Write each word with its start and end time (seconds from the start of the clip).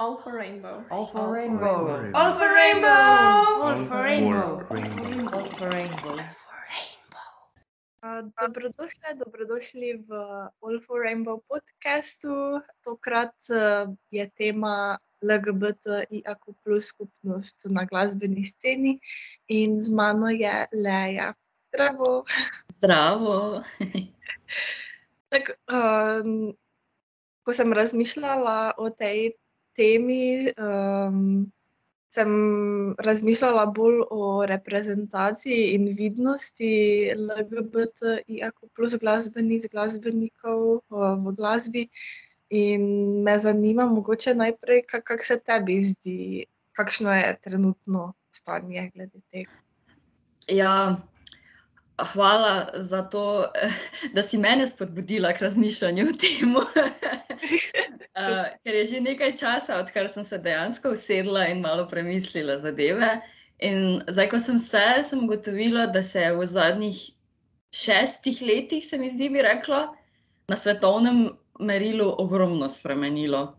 All 0.00 0.16
for 0.16 0.32
rainbow. 0.32 0.80
All 0.88 1.04
for 1.04 1.28
rainbow. 1.28 2.08
All 2.16 2.32
for 2.32 2.48
rainbow. 2.56 2.88
All 2.88 3.76
for 3.84 4.00
rainbow. 4.00 4.56
rainbow. 4.72 5.28
All 5.28 5.44
for 5.60 5.68
rainbow. 5.68 6.16
Uh, 8.00 8.24
Dobrodošli, 8.32 9.12
dobrodošli 9.20 10.00
v 10.08 10.10
All 10.64 10.80
for 10.80 11.04
Rainbow 11.04 11.44
podkastu. 11.44 12.64
Tokrat 12.80 13.36
uh, 13.52 13.92
je 14.08 14.24
tema 14.40 14.96
LGBTIQ 15.20 16.42
plus 16.64 16.96
skupnost 16.96 17.68
na 17.68 17.84
glasbeni 17.84 18.48
sceni 18.48 18.96
in 19.52 19.76
z 19.76 19.92
mano 19.92 20.32
je 20.32 20.64
Leja. 20.72 21.36
Zdravo. 21.76 22.24
Zdravo. 22.72 23.60
Tak, 25.28 25.60
um, 25.68 26.56
ko 27.44 27.52
sem 27.52 27.68
razmišljala 27.68 28.80
o 28.80 28.88
tej 28.88 29.36
temi, 29.80 30.52
um, 30.60 31.50
sem 32.12 32.30
razmišljala 32.98 33.66
bolj 33.74 34.00
o 34.10 34.46
reprezentaciji 34.46 35.70
in 35.74 35.86
vidnosti 35.98 36.72
LGBTIQ 37.16 38.68
plus 38.76 38.96
glasbenic, 39.00 39.68
glasbenikov 39.72 40.64
uh, 40.76 41.14
v 41.24 41.34
glasbi. 41.38 41.86
In 42.50 42.82
me 43.22 43.38
zanima, 43.38 43.86
mogoče 43.86 44.34
najprej, 44.34 44.82
kako 44.90 45.06
kak 45.06 45.24
se 45.24 45.38
tebi 45.38 45.78
zdi, 45.86 46.46
kakšno 46.74 47.14
je 47.14 47.36
trenutno 47.44 48.12
stanje 48.34 48.90
glede 48.94 49.20
tega. 49.30 49.54
Ja, 50.48 50.96
hvala 52.12 52.68
za 52.74 53.02
to, 53.02 53.52
da 54.14 54.22
si 54.22 54.38
mene 54.38 54.66
spodbudila 54.66 55.32
k 55.32 55.40
razmišljanju 55.40 56.06
o 56.06 56.16
tem. 56.20 56.56
uh, 58.20 58.46
ker 58.64 58.74
je 58.74 58.84
že 58.84 59.00
nekaj 59.00 59.36
časa, 59.36 59.80
odkar 59.80 60.08
sem 60.08 60.24
se 60.24 60.38
dejansko 60.38 60.94
usedla 60.96 61.46
in 61.46 61.60
malo 61.60 61.88
premislila 61.88 62.58
zadeve. 62.58 63.20
In 63.60 64.02
zdaj, 64.08 64.28
ko 64.32 64.38
sem 64.38 64.58
se, 64.58 64.84
sem 65.04 65.24
ugotovila, 65.24 65.86
da 65.86 66.02
se 66.02 66.20
je 66.20 66.36
v 66.36 66.46
zadnjih 66.46 67.00
šestih 67.76 68.42
letih, 68.42 68.86
se 68.86 68.98
mi 68.98 69.10
zdi, 69.10 69.28
bi 69.28 69.42
rekla, 69.42 69.94
na 70.48 70.56
svetovnem 70.56 71.28
merilu 71.60 72.14
ogromno 72.18 72.68
spremenilo. 72.68 73.56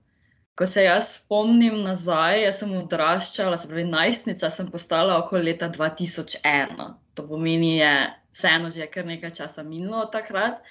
Ko 0.55 0.65
se 0.65 0.83
jaz 0.83 1.13
spomnim 1.15 1.83
nazaj, 1.83 2.41
jaz 2.43 2.59
sem 2.59 2.73
odraščala, 2.75 3.57
se 3.57 3.69
pravi, 3.69 3.85
najstnica 3.87 4.49
sem 4.49 4.71
postala 4.71 5.19
okoli 5.21 5.51
leta 5.51 5.69
2001. 5.69 6.89
To 7.15 7.27
pomeni, 7.27 7.77
je 7.77 7.93
vseeno 8.33 8.69
že 8.69 8.87
kar 8.87 9.05
nekaj 9.05 9.33
časa 9.41 9.63
minilo 9.63 10.05
od 10.05 10.11
takrat. 10.11 10.63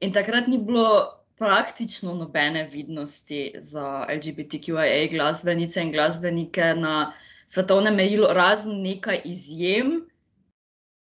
In 0.00 0.12
takrat 0.12 0.48
ni 0.48 0.58
bilo 0.58 1.12
praktično 1.36 2.14
nobene 2.14 2.64
vidnosti 2.64 3.54
za 3.60 4.06
LGBTQIA 4.08 5.08
glasbenice 5.10 5.82
in 5.82 5.92
glasbenike 5.92 6.74
na 6.74 7.12
svetovnem 7.46 7.94
merilu, 7.94 8.28
razen 8.32 8.80
nekaj 8.82 9.20
izjem, 9.24 9.98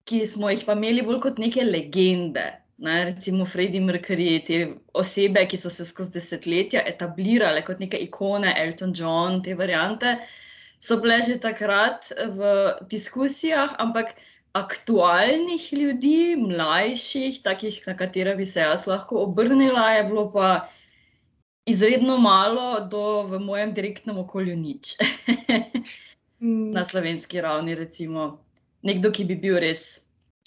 ki 0.06 0.26
smo 0.26 0.50
jih 0.50 0.64
pa 0.66 0.76
imeli 0.78 1.02
bolj 1.02 1.20
kot 1.24 1.38
neke 1.42 1.64
legende. 1.64 2.46
Ne, 2.78 2.96
recimo 3.08 3.46
Freddie 3.48 3.80
Mercury, 3.80 4.42
te 4.44 4.56
osebe, 4.92 5.46
ki 5.48 5.56
so 5.56 5.70
se 5.72 5.86
skozi 5.88 6.12
desetletja 6.18 6.82
etablirale 6.90 7.62
kot 7.64 7.80
neke 7.80 7.96
ikone, 8.04 8.52
Elton 8.64 8.92
John, 8.94 9.40
te 9.42 9.54
variante, 9.56 10.18
so 10.78 10.98
bile 11.00 11.22
že 11.24 11.38
takrat 11.40 12.12
v 12.36 12.50
diskusijah, 12.90 13.78
ampak 13.80 14.12
aktualnih 14.56 15.66
ljudi, 15.72 16.36
mlajših, 16.40 17.42
takih, 17.44 17.80
na 17.86 17.96
katere 17.96 18.36
bi 18.36 18.46
se 18.46 18.60
jaz 18.60 18.86
lahko 18.86 19.22
obrnila, 19.26 19.90
je 19.96 20.04
bilo 20.08 20.30
pa 20.32 20.68
izredno 21.66 22.16
malo, 22.22 22.80
do 22.90 23.22
v 23.28 23.40
mojem 23.42 23.74
direktnem 23.74 24.18
okolju 24.18 24.56
nič. 24.56 24.96
na 26.76 26.84
slovenski 26.84 27.40
ravni, 27.40 27.74
recimo, 27.74 28.44
nekdo, 28.82 29.10
ki 29.12 29.24
bi 29.24 29.36
bil 29.40 29.58
res 29.60 30.00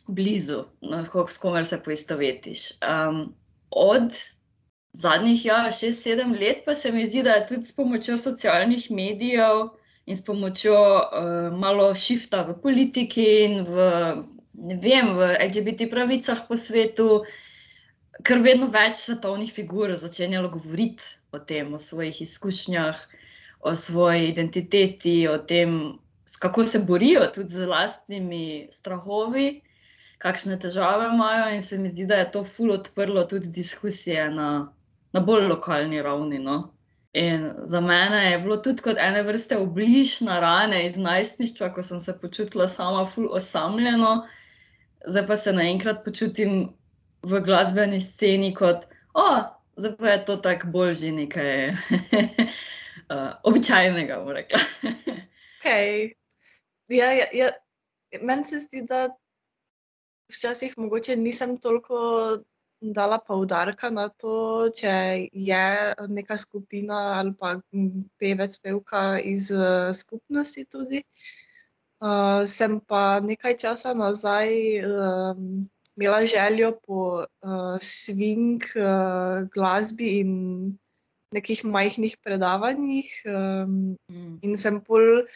blizu, 0.08 0.64
lahko 0.82 1.26
s 1.30 1.38
komer 1.42 1.66
se 1.66 1.80
poistovetiš. 1.84 2.66
Um, 2.86 3.34
od 3.70 4.14
zadnjih, 4.94 5.46
ja, 5.46 5.60
šest, 5.72 6.04
sedem 6.04 6.34
let, 6.34 6.64
pa 6.66 6.76
se 6.76 6.92
mi 6.92 7.06
zdi, 7.08 7.24
da 7.24 7.40
je 7.40 7.48
tudi 7.54 7.66
s 7.66 7.76
pomočjo 7.76 8.18
socialnih 8.18 8.90
medijev 8.92 9.70
in 10.10 10.18
s 10.18 10.26
pomočjo 10.26 10.80
uh, 10.82 11.54
malo 11.54 11.92
šifta 11.96 12.42
v 12.48 12.56
politiki 12.64 13.26
in 13.46 13.62
v, 13.68 13.86
vem, 14.82 15.14
v 15.14 15.30
LGBT 15.38 15.86
pravicah 15.92 16.42
po 16.50 16.58
svetu, 16.58 17.22
ker 18.26 18.42
vedno 18.42 18.68
več 18.74 19.06
svetovnih 19.06 19.54
figur 19.54 19.94
začenjalo 19.94 20.50
govoriti 20.58 21.14
o 21.32 21.40
tem, 21.40 21.70
o 21.74 21.80
svojih 21.80 22.24
izkušnjah, 22.26 22.98
o 23.62 23.76
svoji 23.78 24.32
identiteti, 24.34 25.28
o 25.30 25.38
tem, 25.38 26.00
kako 26.42 26.66
se 26.66 26.82
borijo 26.82 27.30
tudi 27.36 27.62
z 27.62 27.70
lastnimi 27.70 28.68
strahovi 28.74 29.60
kakšne 30.20 30.60
težave 30.60 31.08
imajo, 31.14 31.48
in 31.56 31.62
se 31.64 31.78
mi 31.78 31.90
zdi, 31.90 32.06
da 32.06 32.20
je 32.20 32.32
to 32.32 32.44
ful 32.44 32.74
odprlo 32.76 33.24
tudi 33.24 33.48
diskusije 33.56 34.28
na, 34.32 34.50
na 35.14 35.20
bolj 35.24 35.48
lokalni 35.48 36.02
ravni. 36.04 36.40
No? 36.44 36.74
In 37.14 37.54
za 37.66 37.82
mene 37.82 38.32
je 38.32 38.40
bilo 38.40 38.58
tudi 38.58 38.84
kot 38.86 38.98
ene 39.02 39.24
vrste 39.26 39.58
obliž 39.58 40.20
na 40.22 40.40
rane 40.40 40.86
iz 40.86 40.98
najstništva, 40.98 41.72
ko 41.74 41.84
sem 41.84 42.00
se 42.00 42.14
počutila 42.22 42.68
sama 42.68 43.06
ful 43.06 43.28
osamljeno, 43.34 44.28
zdaj 45.08 45.26
pa 45.28 45.38
se 45.38 45.54
naenkrat 45.54 46.04
počutim 46.06 46.70
v 47.24 47.42
glasbeni 47.42 48.02
sceni 48.02 48.54
kot, 48.54 48.86
o, 49.14 49.26
zdaj 49.78 49.96
pa 49.98 50.10
je 50.10 50.26
to 50.26 50.36
tako 50.38 50.68
bolj 50.68 50.94
že 50.94 51.12
nekaj 51.12 51.72
uh, 51.72 53.34
običajnega, 53.50 54.20
bom 54.22 54.30
rekla. 54.38 54.60
okay. 55.58 56.14
ja, 56.88 57.12
ja, 57.14 57.26
ja. 57.34 57.50
Meni 58.22 58.44
se 58.44 58.60
zdi, 58.60 58.86
da 58.90 59.10
včasih 60.30 60.78
mogoče 60.78 61.16
nisem 61.16 61.58
toliko 61.58 61.98
dala 62.82 63.20
poudarka 63.20 63.90
na 63.92 64.08
to, 64.10 64.70
če 64.76 65.28
je 65.34 65.66
neka 66.08 66.38
skupina 66.40 67.20
ali 67.20 67.34
pa 67.36 67.60
pevec, 68.20 68.56
pevka 68.64 69.20
iz 69.20 69.52
uh, 69.52 69.92
skupnosti 69.94 70.66
tudi. 70.66 71.04
Uh, 72.00 72.48
sem 72.48 72.80
pa 72.80 73.20
nekaj 73.20 73.58
časa 73.60 73.92
nazaj 73.94 74.48
um, 74.88 75.68
imela 76.00 76.24
željo 76.24 76.72
po 76.88 77.28
uh, 77.28 77.76
swing 77.84 78.64
uh, 78.80 79.44
glasbi 79.52 80.20
in 80.24 80.32
nekih 81.36 81.66
majhnih 81.66 82.16
predavanjih, 82.24 83.10
um, 83.28 83.98
mm. 84.08 84.40
in 84.42 84.56
sem 84.58 84.80
pol 84.82 85.28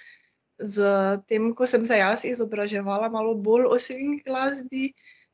z 0.60 0.88
tem, 1.28 1.52
ko 1.54 1.68
sem 1.68 1.86
se 1.86 2.00
jaz 2.00 2.24
izobraževala 2.26 3.12
malo 3.12 3.36
bolj 3.36 3.68
o 3.68 3.76
swing 3.76 4.24
glasbi, 4.24 4.94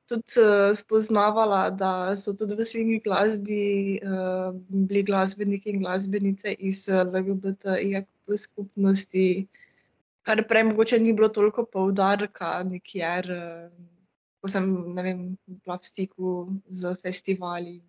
tudi 0.09 0.41
uh, 0.41 0.75
spoznavala, 0.75 1.69
da 1.69 2.17
so 2.17 2.33
tudi 2.37 2.57
v 2.57 2.65
swing 2.65 3.03
glasbi 3.05 3.99
uh, 4.01 4.51
bili 4.69 5.03
glasbeniki 5.03 5.73
in 5.73 5.83
glasbenice 5.83 6.53
iz 6.59 6.87
uh, 6.89 7.03
LGBTIQ 7.05 8.37
skupnosti, 8.37 9.47
kar 10.25 10.43
prej 10.49 10.67
mogoče 10.71 10.99
ni 10.99 11.13
bilo 11.13 11.29
toliko 11.29 11.65
poudarka 11.65 12.63
nikjer, 12.63 13.31
uh, 13.31 13.71
ko 14.41 14.51
sem 14.51 14.69
vem, 14.95 15.25
bila 15.47 15.77
v 15.77 15.85
stiku 15.85 16.47
z 16.69 16.95
festivali. 17.03 17.79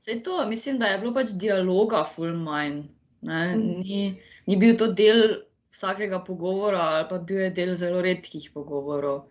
Vse 0.00 0.22
to, 0.24 0.40
mislim, 0.48 0.78
da 0.80 0.92
je 0.92 0.98
bilo 0.98 1.14
pač 1.14 1.36
dialoga, 1.36 2.04
full 2.04 2.34
mind. 2.34 2.88
Mm. 3.20 3.80
Ni, 3.84 4.00
ni 4.46 4.56
bil 4.56 4.78
to 4.80 4.88
del 4.96 5.44
vsakega 5.70 6.22
pogovora, 6.24 6.80
ali 6.80 7.08
pa 7.10 7.18
bil 7.18 7.44
je 7.44 7.50
del 7.50 7.74
zelo 7.76 8.00
redkih 8.02 8.50
pogovorov. 8.54 9.26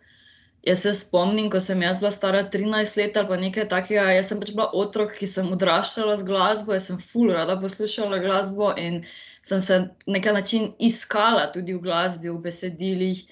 Jaz 0.68 0.81
se 0.84 0.94
spomnim, 0.94 1.50
ko 1.50 1.59
sem 1.59 1.81
jaz 1.81 2.00
bila 2.00 2.12
stara 2.12 2.44
13 2.52 2.97
let 2.97 3.18
ali 3.18 3.28
pa 3.28 3.38
nekaj 3.38 3.68
takega. 3.72 4.09
Jaz 4.12 4.28
sem 4.28 4.40
pač 4.42 4.52
bila 4.52 4.70
otrok, 4.75 5.14
ki 5.16 5.28
sem 5.28 5.52
odraščala 5.56 6.18
z 6.20 6.25
glasbo, 6.28 6.74
jaz 6.75 6.90
sem 6.92 6.97
ful 7.00 7.31
rada 7.31 7.56
poslušala 7.62 8.20
glasbo 8.20 8.74
in 8.78 9.03
sem 9.44 9.59
se 9.59 9.80
na 9.80 10.18
nek 10.18 10.25
način 10.25 10.74
iskala 10.80 11.48
tudi 11.54 11.74
v 11.74 11.80
glasbi, 11.81 12.30
v 12.30 12.42
besedilih. 12.44 13.24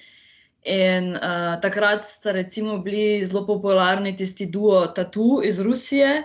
In 0.67 1.13
uh, 1.15 1.59
takrat 1.61 2.03
sta 2.03 2.31
recimo 2.31 2.77
bili 2.83 3.25
zelo 3.25 3.45
popularni 3.47 4.15
tisti 4.17 4.45
duo 4.45 4.87
Tatu 4.87 5.41
iz 5.45 5.59
Rusije. 5.59 6.23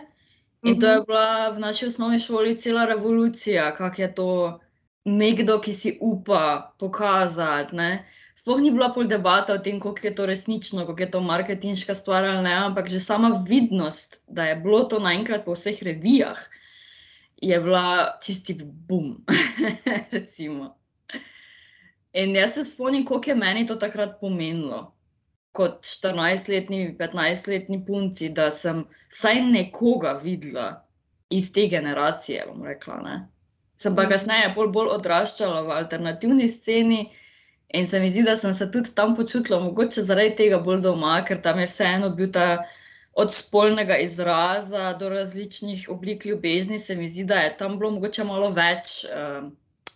In 0.65 0.81
to 0.81 0.87
je 0.87 0.97
Mhm. 0.99 1.06
bila 1.06 1.50
v 1.50 1.59
naši 1.59 1.87
osnovni 1.87 2.19
šoli 2.19 2.59
cela 2.59 2.85
revolucija, 2.85 3.75
kako 3.77 4.03
je 4.03 4.15
to 4.15 4.61
nekdo, 5.05 5.61
ki 5.61 5.73
si 5.73 5.99
upa 6.00 6.73
pokazati. 6.79 7.77
Ne? 7.77 8.06
Sploh 8.43 8.59
ni 8.59 8.73
bila 8.75 8.89
pol 8.91 9.06
debata 9.06 9.55
o 9.55 9.59
tem, 9.62 9.79
koliko 9.79 10.06
je 10.06 10.15
to 10.19 10.27
resnično, 10.27 10.83
koliko 10.87 11.03
je 11.03 11.11
to 11.11 11.21
marketinška 11.23 11.94
stvar 11.94 12.25
ali 12.27 12.43
ne, 12.43 12.55
ampak 12.55 12.89
že 12.91 12.99
sama 13.00 13.29
vidnost, 13.49 14.19
da 14.27 14.44
je 14.50 14.56
bilo 14.56 14.83
to 14.91 14.99
naenkrat 14.99 15.44
po 15.44 15.55
vseh 15.55 15.79
revijah, 15.83 16.41
je 17.39 17.61
bila 17.61 18.19
čisti 18.23 18.56
bum. 18.65 19.23
In 22.12 22.35
jaz 22.37 22.55
se 22.55 22.65
spomnim, 22.65 23.05
koliko 23.06 23.31
je 23.31 23.35
meni 23.37 23.67
to 23.67 23.77
takrat 23.77 24.19
pomenilo. 24.21 24.91
Kot 25.53 25.87
14-letni, 25.87 26.97
15-letni 26.99 27.85
punci, 27.87 28.29
da 28.29 28.50
sem 28.50 28.85
vsaj 29.12 29.43
nekoga 29.55 30.19
videla 30.23 30.83
iz 31.31 31.53
te 31.53 31.69
generacije, 31.69 32.44
bom 32.50 32.67
rekla. 32.67 33.00
Ne? 33.06 33.29
Sem 33.77 33.94
pa 33.94 34.03
Mhm. 34.03 34.11
kasneje 34.11 34.53
bolj, 34.56 34.69
bolj 34.75 34.89
odraščala 34.99 35.62
v 35.62 35.71
alternativni 35.79 36.49
sceni 36.49 37.11
in 37.73 37.89
se 37.89 38.01
mi 38.01 38.11
zdi, 38.11 38.23
da 38.23 38.37
sem 38.37 38.55
se 38.55 38.71
tudi 38.71 38.91
tam 38.95 39.17
počutila, 39.17 39.61
mogoče 39.61 40.03
zaradi 40.03 40.37
tega 40.37 40.59
bolj 40.61 40.83
doma, 40.85 41.17
ker 41.29 41.41
tam 41.43 41.61
je 41.61 41.67
vseeno 41.67 42.11
bil 42.17 42.31
ta 42.33 42.65
od 43.13 43.33
spolnega 43.35 43.97
izraza 44.01 44.93
do 45.01 45.09
različnih 45.09 45.87
oblik 45.91 46.25
ljubezni. 46.25 46.79
Se 46.79 46.97
mi 46.97 47.09
zdi, 47.09 47.25
da 47.25 47.41
je 47.45 47.57
tam 47.57 47.79
bilo 47.79 47.91
mogoče 47.91 48.25
malo 48.25 48.51
več 48.57 49.03
um, 49.09 49.51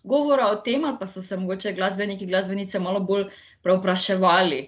govora 0.04 0.50
o 0.52 0.56
tem, 0.56 0.84
ali 0.84 0.98
pa 1.00 1.08
so 1.08 1.22
se 1.22 1.36
mogoče 1.36 1.72
glasbeniki, 1.72 2.26
glasbenice 2.26 2.78
malo 2.78 3.00
bolj 3.00 3.28
preopraševali 3.62 4.60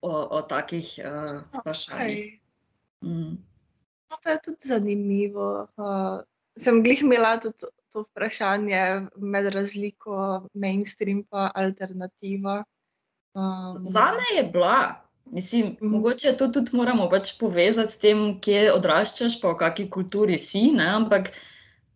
o, 0.00 0.12
o 0.12 0.42
takih 0.42 0.94
uh, 1.04 1.40
vprašanjih. 1.58 2.24
Okay. 2.24 2.38
Mm. 3.04 3.36
No, 4.10 4.16
to 4.22 4.30
je 4.30 4.40
tudi 4.44 4.68
zanimivo. 4.68 5.68
Uh, 5.76 6.24
sem 6.56 6.82
glih 6.82 7.02
imela 7.02 7.36
tudi 7.40 7.72
to 7.94 8.02
vprašanje 8.08 9.06
med 9.16 9.48
razliko 9.54 10.18
mainstream 10.52 11.22
in 11.22 11.48
alternativa. 11.54 12.64
Um, 13.34 13.78
Za 13.82 14.12
me 14.18 14.36
je 14.36 14.44
bila. 14.50 15.04
Mislim, 15.24 15.66
mm. 15.66 15.76
-hmm. 15.80 15.90
mogoče 15.90 16.36
to 16.36 16.48
tudi 16.48 16.76
moramo 16.76 17.08
pač 17.08 17.38
povezati 17.38 17.92
s 17.92 17.98
tem, 17.98 18.40
kje 18.40 18.72
odraščaš, 18.72 19.40
pa 19.40 19.48
v 19.48 19.56
kakšni 19.56 19.90
kulturi 19.90 20.38
si. 20.38 20.70
Ne? 20.72 20.88
Ampak 20.88 21.30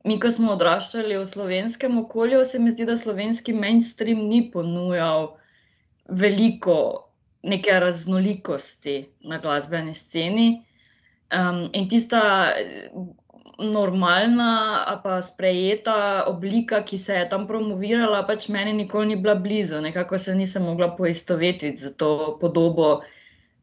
mi, 0.05 0.21
ko 0.21 0.31
smo 0.31 0.53
odraščali 0.53 1.19
v 1.19 1.27
slovenskem 1.27 1.99
okolju, 1.99 2.45
se 2.45 2.59
mi 2.59 2.71
zdi, 2.71 2.85
da 2.85 2.97
slovenski 2.97 3.53
mainstream 3.53 4.29
ni 4.29 4.51
ponujal 4.51 5.37
veliko 6.09 7.09
neke 7.43 7.81
raznolikosti 7.81 9.07
na 9.21 9.39
glasbeni 9.39 9.95
sceni. 9.95 10.65
Um, 11.29 11.69
in 11.73 11.89
tista 11.89 12.53
normalna 13.59 14.85
ali 14.87 15.01
pa 15.03 15.23
sprejeta 15.23 16.25
oblika, 16.27 16.83
ki 16.85 16.99
se 16.99 17.15
je 17.15 17.29
tam 17.29 17.47
promovirala, 17.47 18.23
pač 18.27 18.49
meni 18.49 18.73
nikoli 18.73 19.07
ni 19.07 19.17
bila 19.17 19.35
blizu. 19.35 19.81
Nekako 19.81 20.19
se 20.19 20.35
nisem 20.35 20.63
mogla 20.63 20.93
poistovetiti 20.97 21.77
z 21.77 21.97
to 21.97 22.39
podobo 22.41 23.01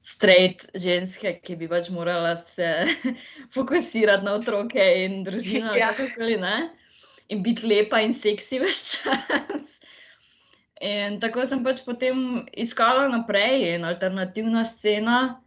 straight 0.06 0.68
ženske, 0.76 1.40
ki 1.42 1.56
bi 1.56 1.70
pač 1.72 1.90
morala 1.90 2.36
se 2.36 2.86
fokusirati 3.56 4.26
na 4.26 4.36
otroke 4.36 4.84
in 5.06 5.24
družino. 5.24 5.74
Ja. 5.74 5.94
kakorkoli, 5.94 6.38
ne, 6.38 6.70
In 7.30 7.42
biti 7.42 7.66
lepa 7.66 8.04
in 8.06 8.14
seksi 8.14 8.60
vse 8.62 9.00
čas. 9.02 9.80
In 10.84 11.18
tako 11.24 11.48
sem 11.50 11.64
pač 11.66 11.82
potem 11.86 12.44
iskala 12.54 13.08
naprej, 13.10 13.72
in 13.74 13.88
alternativna 13.88 14.66
scena, 14.70 15.40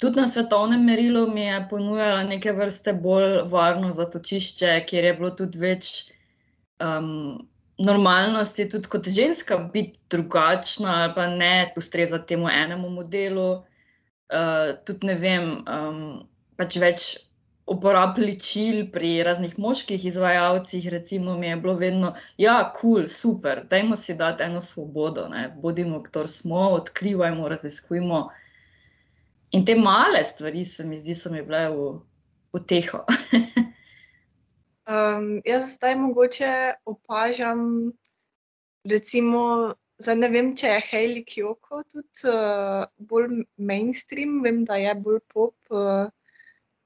tudi 0.00 0.20
na 0.20 0.28
svetovnem 0.28 0.84
merilu, 0.84 1.26
mi 1.30 1.44
je 1.44 1.60
ponujala 1.70 2.22
neke 2.24 2.52
vrste 2.52 2.92
bolj 2.92 3.42
varno 3.52 3.92
zatočišče, 3.92 4.74
kjer 4.88 5.04
je 5.04 5.14
bilo 5.18 5.30
tudi 5.36 5.60
več 5.60 5.90
um, 6.80 7.40
normalnosti, 7.78 8.68
tudi 8.72 8.88
kot 8.92 9.08
ženska, 9.08 9.58
biti 9.74 10.00
drugačna 10.10 11.02
ali 11.02 11.14
pa 11.16 11.26
ne 11.26 11.72
ustrezati 11.76 12.34
temu 12.34 12.48
enemu 12.48 12.90
modelu. 12.90 13.50
Uh, 14.30 14.76
tudi 14.86 15.10
ne 15.10 15.16
vem, 15.18 15.50
um, 15.66 16.00
pač 16.56 16.76
več 16.78 17.06
uporab 17.70 18.18
ličil 18.18 18.84
pri 18.92 19.22
raznih 19.26 19.56
moških 19.58 20.04
izvajalcih, 20.06 20.88
recimo, 20.90 21.36
mi 21.38 21.46
je 21.46 21.56
bilo 21.56 21.74
vedno, 21.78 22.14
ja, 22.38 22.56
kul, 22.74 23.02
cool, 23.02 23.08
super, 23.08 23.64
dajmo 23.70 23.96
si 23.96 24.16
dati 24.18 24.42
eno 24.42 24.60
svobodo, 24.60 25.28
ne? 25.30 25.48
bodimo, 25.62 26.00
kdo 26.02 26.26
smo, 26.28 26.70
odkrivajmo, 26.80 27.48
raziskujmo. 27.48 28.28
In 29.52 29.64
te 29.66 29.74
male 29.74 30.22
stvari, 30.24 30.64
se 30.64 30.84
mi 30.86 30.96
zdi, 30.98 31.14
so 31.14 31.30
mi 31.32 31.42
bile 31.42 31.64
v, 31.74 31.86
v 32.54 32.60
teho. 32.70 33.02
Um, 34.90 35.40
jaz 35.46 35.74
zdaj 35.76 35.96
mogoče 35.98 36.50
opažam, 36.88 37.92
recimo, 38.90 39.42
zdaj 40.02 40.16
ne 40.18 40.28
vem, 40.32 40.52
če 40.58 40.70
je 40.72 40.84
Hailey 40.88 41.24
Kiyoko 41.26 41.82
tudi 41.86 42.30
uh, 42.30 42.86
bolj 42.98 43.42
mainstream, 43.58 44.40
vem, 44.42 44.62
da 44.66 44.78
je 44.80 44.94
bolj 44.98 45.20
pop. 45.30 45.54
Uh, 45.70 46.08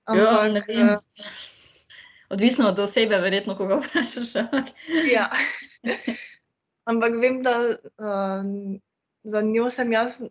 Ja, 0.05 0.45
ne 0.53 0.61
ampak, 0.61 0.67
vem. 0.69 0.89
uh, 0.97 1.29
Odvisno 2.35 2.69
od 2.73 2.81
osebe, 2.81 3.17
verjetno, 3.23 3.55
koga 3.57 3.79
vprašaš. 3.81 4.35
ampak- 4.43 4.75
ja. 5.13 5.29
ampak 6.91 7.17
vem, 7.23 7.41
da 7.45 7.55
um, 7.97 8.81
za 9.25 9.41
njo 9.41 9.71
sem 9.73 9.93
jaz, 9.93 10.23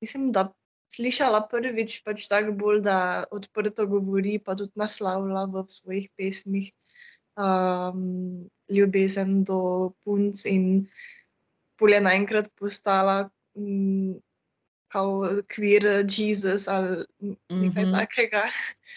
mislim, 0.00 0.30
da 0.32 0.46
slišala 0.90 1.46
prvič 1.50 2.02
pač 2.04 2.26
tako 2.28 2.52
bolj, 2.58 2.80
da 2.86 3.24
odprto 3.30 3.86
govori, 3.86 4.38
pa 4.42 4.56
tudi 4.58 4.74
naslavlja 4.74 5.46
v 5.52 5.64
svojih 5.70 6.08
pesmih 6.18 6.72
um, 7.38 8.48
ljubezen 8.70 9.44
do 9.44 9.92
punc 10.04 10.44
in 10.46 10.88
pol 11.78 11.94
je 11.94 12.00
naenkrat 12.00 12.50
postala 12.58 13.30
um, 13.54 14.18
kot 14.90 15.46
kvir 15.48 15.86
Jezus 16.10 16.66
ali 16.68 17.06
nekaj 17.48 17.86
Mhm. 17.86 17.94
takega. 17.94 18.44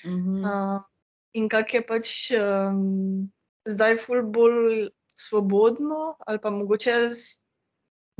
Mhm. 0.05 0.43
Uh, 0.43 0.81
in 1.37 1.49
kak 1.49 1.73
je 1.73 1.81
pač 1.81 2.31
um, 2.37 3.29
zdaj 3.65 3.97
ful 3.97 4.21
bolj 4.21 4.89
svobodno, 5.17 6.17
ali 6.27 6.39
pa 6.41 6.49
mogoče 6.49 7.09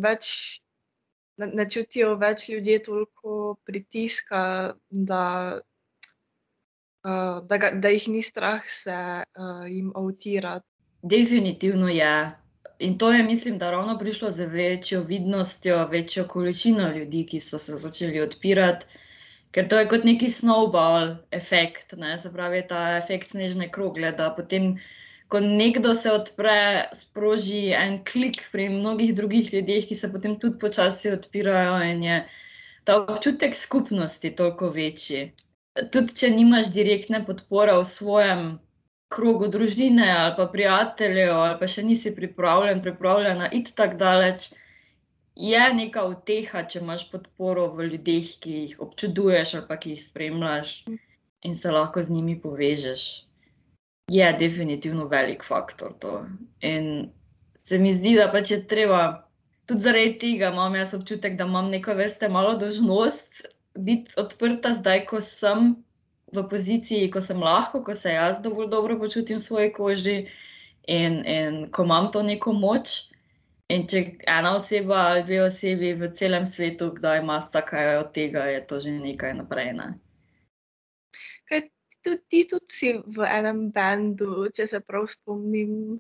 več 0.02 0.62
ne, 1.38 1.48
ne 1.48 1.70
čutijo 1.70 2.16
več 2.22 2.48
ljudje 2.50 2.80
toliko 2.84 3.56
pritiska, 3.66 4.44
da, 4.90 5.24
uh, 7.06 7.40
da, 7.48 7.58
ga, 7.58 7.72
da 7.76 7.94
jih 7.94 8.08
ni 8.14 8.24
strah 8.26 8.64
se 8.70 8.96
uh, 9.24 9.66
jim 9.70 9.92
avtirati. 9.96 10.68
Definitivno 11.04 11.90
je. 11.92 12.16
In 12.80 12.98
to 12.98 13.12
je, 13.12 13.24
mislim, 13.24 13.58
da 13.58 13.72
ravno 13.72 13.98
prišlo 14.00 14.32
z 14.32 14.46
večjo 14.46 15.02
vidnostjo, 15.08 15.88
večjo 15.88 16.26
količino 16.28 16.90
ljudi, 16.92 17.26
ki 17.26 17.40
so 17.40 17.60
se 17.60 17.78
začeli 17.78 18.20
odpirati, 18.22 18.86
ker 19.52 19.68
to 19.70 19.80
je 19.80 19.88
kot 19.88 20.04
neki 20.04 20.30
snowball 20.34 21.16
efekt, 21.32 21.94
ne? 21.98 22.18
se 22.18 22.32
pravi 22.34 22.64
ta 22.70 22.98
efekt 22.98 23.30
snežne 23.30 23.70
krogle, 23.72 24.12
da 24.12 24.34
potem, 24.36 24.74
ko 25.34 25.40
nekdo 25.42 25.96
se 25.98 26.12
odpre, 26.14 26.56
sproži 26.94 27.72
en 27.74 27.96
klik 28.06 28.44
pri 28.54 28.68
mnogih 28.70 29.16
drugih 29.18 29.48
ljudeh, 29.54 29.88
ki 29.90 29.96
se 29.98 30.12
potem 30.14 30.36
tudi 30.44 30.60
počasi 30.62 31.10
odpirajo, 31.16 31.80
in 31.90 32.04
je 32.06 32.18
ta 32.86 33.00
občutek 33.02 33.58
skupnosti 33.58 34.30
toliko 34.38 34.70
večji. 34.76 35.24
Tudi 35.96 36.14
če 36.20 36.30
nimaš 36.36 36.70
direktne 36.76 37.24
podpore 37.26 37.74
v 37.80 37.88
svojem 37.90 38.46
krogu 39.16 39.50
družine 39.56 40.12
ali 40.12 40.36
pa 40.38 40.46
prijateljev, 40.54 41.34
ali 41.34 41.58
pa 41.60 41.72
še 41.76 41.88
nisi 41.90 42.14
pripravljen, 42.14 42.86
pripravljena 42.86 43.50
iti 43.58 43.74
tako 43.82 43.98
daleč, 44.06 44.48
je 45.50 45.66
neka 45.82 46.06
uteha, 46.14 46.66
če 46.70 46.86
imaš 46.86 47.08
podporo 47.10 47.72
v 47.74 47.90
ljudeh, 47.96 48.34
ki 48.46 48.56
jih 48.60 48.80
občuduješ 48.86 49.58
ali 49.58 49.70
pa 49.70 49.82
ki 49.82 49.96
jih 49.96 50.06
spremljaš 50.06 50.80
in 51.50 51.58
se 51.58 51.74
lahko 51.74 52.06
z 52.06 52.14
njimi 52.14 52.38
povežeš. 52.46 53.08
Je 54.12 54.34
definitivno 54.40 55.08
velik 55.08 55.44
faktor 55.44 55.94
to. 56.00 56.26
In 56.62 57.10
se 57.56 57.80
mi 57.80 57.94
zdi, 57.94 58.16
da 58.20 58.28
pač 58.32 58.52
je 58.52 58.60
treba, 58.68 59.24
tudi 59.66 59.86
zaradi 59.86 60.18
tega 60.20 60.52
imam 60.52 60.76
jaz 60.76 60.94
občutek, 60.94 61.38
da 61.40 61.48
imam 61.48 61.70
neko 61.72 61.96
vrste 61.96 62.30
malo 62.30 62.58
dožnost 62.60 63.46
biti 63.76 64.14
odprta 64.18 64.74
zdaj, 64.74 65.06
ko 65.06 65.22
sem 65.22 65.76
v 66.34 66.44
poziciji, 66.50 67.12
ko 67.12 67.22
sem 67.22 67.40
lahko, 67.42 67.84
ko 67.84 67.96
se 67.96 68.14
jaz 68.14 68.42
dovolj 68.42 68.70
dobro 68.70 69.00
počutim 69.00 69.38
v 69.38 69.46
svoji 69.46 69.74
koži 69.74 70.18
in, 70.88 71.22
in 71.26 71.60
ko 71.72 71.84
imam 71.84 72.12
to 72.12 72.24
neko 72.24 72.54
moč. 72.54 73.10
In 73.72 73.88
če 73.88 74.04
ena 74.28 74.56
oseba 74.58 74.98
ali 75.10 75.24
dve 75.24 75.40
osebi 75.46 75.94
v 75.98 76.10
celem 76.14 76.46
svetu, 76.46 76.92
kdaj 76.94 77.22
ima 77.24 77.40
kaj 77.40 77.98
od 77.98 78.12
tega, 78.14 78.44
je 78.52 78.66
to 78.68 78.80
že 78.80 78.92
nekaj 78.92 79.34
naprej. 79.34 79.74
Ne? 79.74 79.94
Tudi 82.04 82.22
ti 82.30 82.42
tudi 82.50 82.68
si 82.68 82.90
v 83.00 83.28
enem 83.28 83.70
bendu, 83.72 84.48
če 84.56 84.68
se 84.68 84.80
prav 84.84 85.08
spomnim. 85.08 86.00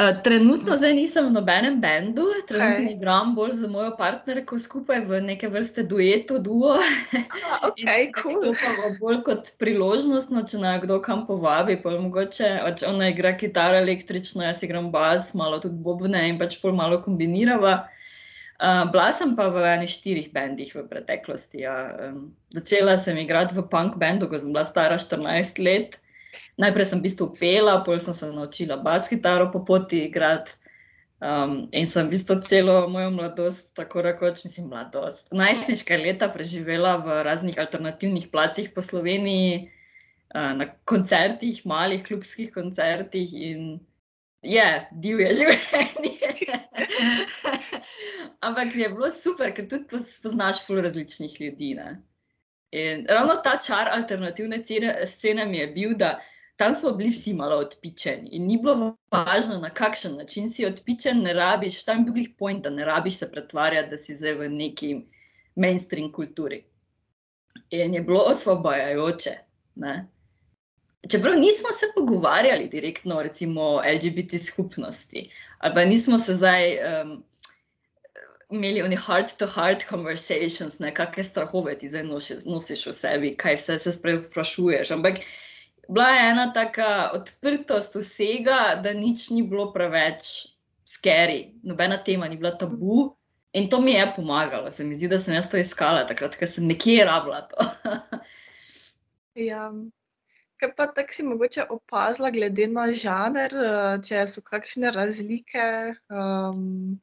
Uh, 0.00 0.14
trenutno 0.24 0.76
zdaj 0.80 0.94
nisem 0.96 1.26
v 1.28 1.32
nobenem 1.34 1.76
bendu, 1.80 2.24
trenutno 2.48 2.86
Okej. 2.88 2.96
igram 2.96 3.34
bolj 3.36 3.52
z 3.60 3.68
mojo 3.68 3.90
partnerko 3.98 4.56
skupaj 4.56 5.02
v 5.04 5.20
neke 5.20 5.48
vrste 5.52 5.84
duetu, 5.84 6.38
duo. 6.40 6.76
Ah, 6.76 7.68
ok, 7.68 7.80
In 7.84 8.12
cool. 8.16 8.38
Nastopamo 8.40 8.94
bolj 9.00 9.20
kot 9.28 9.52
priložnostno, 9.60 10.44
če 10.48 10.60
naj 10.62 10.82
kdo 10.86 11.00
kam 11.04 11.26
povabi. 11.28 11.76
pol 11.82 12.00
Mogoče 12.00 12.52
pač 12.64 12.84
ona 12.88 13.10
igra 13.12 13.34
kitaro 13.36 13.80
električno, 13.80 14.46
jaz 14.48 14.64
igram 14.64 14.88
bas, 14.94 15.34
malo 15.36 15.60
tudi 15.60 15.76
bobne 15.76 16.28
in 16.32 16.40
pač 16.40 16.60
pol 16.62 16.72
malo 16.76 17.02
kombinirava. 17.04 17.74
Uh, 17.84 18.09
bila 18.92 19.08
sem 19.16 19.32
pa 19.36 19.48
v 19.48 19.64
eni 19.64 19.88
štirih 19.88 20.28
bendih 20.32 20.68
v 20.74 20.84
preteklosti. 20.84 21.64
Ja. 21.64 21.96
Um, 21.96 22.36
začela 22.52 22.98
sem 23.00 23.16
igrati 23.16 23.56
v 23.56 23.64
punk 23.64 23.96
bendu, 23.96 24.28
ko 24.28 24.36
sem 24.36 24.52
bila 24.52 24.64
stara 24.68 25.00
14 25.00 25.56
let. 25.64 25.96
Najprej 26.60 26.86
sem 26.92 27.00
v 27.00 27.08
bistvu 27.08 27.32
pela, 27.32 27.80
potem 27.80 28.04
sem 28.04 28.14
se 28.14 28.28
naučila 28.28 28.76
bas 28.76 29.08
kitaro 29.08 29.48
po 29.48 29.64
poti 29.64 30.06
igrati. 30.06 30.52
Um, 31.20 31.68
in 31.76 31.84
sem 31.84 32.08
v 32.08 32.16
bistvu 32.16 32.40
celo 32.44 32.88
mojo 32.88 33.10
mladost, 33.12 33.72
tako 33.76 34.00
rekoč, 34.04 34.40
mislim, 34.44 34.72
mladost, 34.72 35.26
najstniška 35.28 35.96
leta 36.00 36.32
preživela 36.32 36.96
v 37.04 37.20
raznih 37.24 37.60
alternativnih 37.60 38.32
placih 38.32 38.72
po 38.72 38.80
Sloveniji, 38.80 39.68
uh, 40.32 40.56
na 40.56 40.72
koncertih, 40.88 41.60
malih 41.68 42.00
klubskih 42.04 42.48
koncertih. 42.52 43.36
In 43.36 43.80
je 44.42 44.88
divje 44.90 45.34
življenje. 45.38 46.58
Ampak 48.46 48.76
je 48.76 48.88
bilo 48.88 49.10
super, 49.12 49.52
ker 49.54 49.68
tudi 49.68 50.00
spoznaš 50.04 50.64
pol 50.66 50.80
različnih 50.86 51.40
ljudi. 51.40 51.74
Ne? 51.78 51.94
In 52.76 53.06
ravno 53.10 53.40
ta 53.44 53.58
čar 53.58 53.90
alternativne 53.92 54.62
cene, 54.64 54.94
scene 55.06 55.46
mi 55.46 55.58
je 55.58 55.66
bil, 55.74 55.96
da 55.98 56.18
tam 56.60 56.74
smo 56.74 56.92
bili 56.92 57.10
vsi 57.10 57.32
malo 57.34 57.56
odpičeni 57.64 58.28
in 58.36 58.46
ni 58.46 58.58
bilo 58.60 58.94
važno, 59.12 59.58
na 59.58 59.70
kakšen 59.74 60.16
način 60.16 60.50
si 60.50 60.66
odpičen, 60.66 61.22
ne 61.24 61.32
rabiš, 61.32 61.84
tam 61.84 62.04
je 62.04 62.04
bil 62.04 62.22
jih 62.22 62.34
point, 62.38 62.62
da 62.64 62.70
ne 62.70 62.84
rabiš 62.84 63.18
se 63.18 63.30
pretvarjati, 63.32 63.90
da 63.90 63.96
si 63.96 64.16
zdaj 64.16 64.34
v 64.42 64.48
neki 64.54 64.90
mainstream 65.56 66.12
kulturi. 66.12 66.62
In 67.70 67.94
je 67.94 68.00
bilo 68.00 68.22
osvobajajoče. 68.30 69.34
Ne? 69.74 69.94
Čeprav 71.10 71.34
nismo 71.38 71.72
se 71.72 71.86
pogovarjali 71.94 72.68
direktno 72.68 73.22
o 73.58 73.82
LGBT 73.94 74.42
skupnosti, 74.44 75.30
ali 75.58 75.74
pa 75.74 75.84
nismo 75.84 76.18
se 76.18 76.34
zdaj 76.34 76.78
um, 76.78 77.24
imeli 78.50 78.82
oni 78.82 78.96
heart-to-heart 78.96 79.88
conversations, 79.88 80.76
kakšne 80.94 81.24
strahove 81.24 81.78
ti 81.78 81.88
zdaj 81.88 82.02
nosiš, 82.02 82.44
nosiš 82.46 82.86
v 82.86 82.92
sebi, 82.92 83.34
kaj 83.36 83.56
vse 83.56 83.78
se 83.78 83.92
sprašuješ. 83.92 84.90
Ampak 84.90 85.22
bila 85.88 86.08
je 86.08 86.30
ena 86.30 86.52
taka 86.52 87.10
odprtost 87.14 87.94
vsega, 87.94 88.80
da 88.82 88.92
nič 88.92 89.30
ni 89.30 89.42
bilo 89.42 89.72
preveč 89.72 90.50
scary, 90.86 91.54
nobena 91.62 92.02
tema 92.04 92.28
ni 92.28 92.36
bila 92.36 92.56
tabu. 92.58 93.14
In 93.52 93.68
to 93.68 93.80
mi 93.80 93.92
je 93.92 94.12
pomagalo, 94.16 94.70
se 94.70 94.84
mi 94.84 94.94
zdi, 94.94 95.08
da 95.08 95.18
sem 95.18 95.34
jaz 95.34 95.48
to 95.50 95.58
iskala 95.58 96.04
takrat, 96.06 96.36
ker 96.38 96.46
sem 96.46 96.66
nekje 96.70 97.04
rabila 97.04 97.40
to. 97.50 97.66
ja. 99.50 99.70
Kaj 100.60 100.74
pa 100.76 100.86
tako 100.92 101.16
si 101.16 101.24
mogoče 101.24 101.64
opazila, 101.72 102.30
glede 102.30 102.66
na 102.68 102.90
žanr, 102.92 103.54
eh, 103.56 104.00
če 104.04 104.26
so 104.28 104.42
kakšne 104.44 104.92
razlike? 104.92 105.66
Um... 106.12 107.00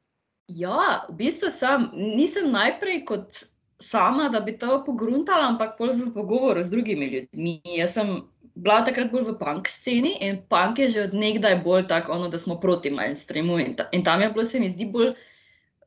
Ja, 0.48 1.04
v 1.08 1.16
bistvu 1.18 1.50
sem, 1.52 1.88
nisem 1.92 2.52
najprej 2.54 3.02
kot 3.08 3.42
sama, 3.82 4.28
da 4.32 4.40
bi 4.40 4.54
to 4.58 4.78
pogruntala, 4.86 5.50
ampak 5.52 5.74
bolj 5.78 5.98
v 6.04 6.12
pogovoru 6.14 6.62
z 6.62 6.72
drugimi 6.72 7.10
ljudmi. 7.12 7.58
Jaz 7.76 7.98
sem 7.98 8.14
bila 8.54 8.80
takrat 8.86 9.10
bolj 9.12 9.26
v 9.28 9.34
punk 9.38 9.68
sceni 9.70 10.16
in 10.24 10.40
punk 10.50 10.78
je 10.82 10.88
že 10.94 11.02
od 11.08 11.14
nekdaj 11.14 11.60
bolj 11.62 11.86
tako, 11.90 12.14
ono, 12.16 12.30
da 12.30 12.38
smo 12.38 12.60
proti 12.60 12.90
mainstreamu 12.90 13.58
in, 13.58 13.76
ta, 13.76 13.88
in 13.92 14.04
tam 14.04 14.22
je 14.22 14.30
bilo 14.30 14.44
se 14.44 14.60
mi 14.60 14.70
zdi 14.70 14.86
bolj 14.86 15.12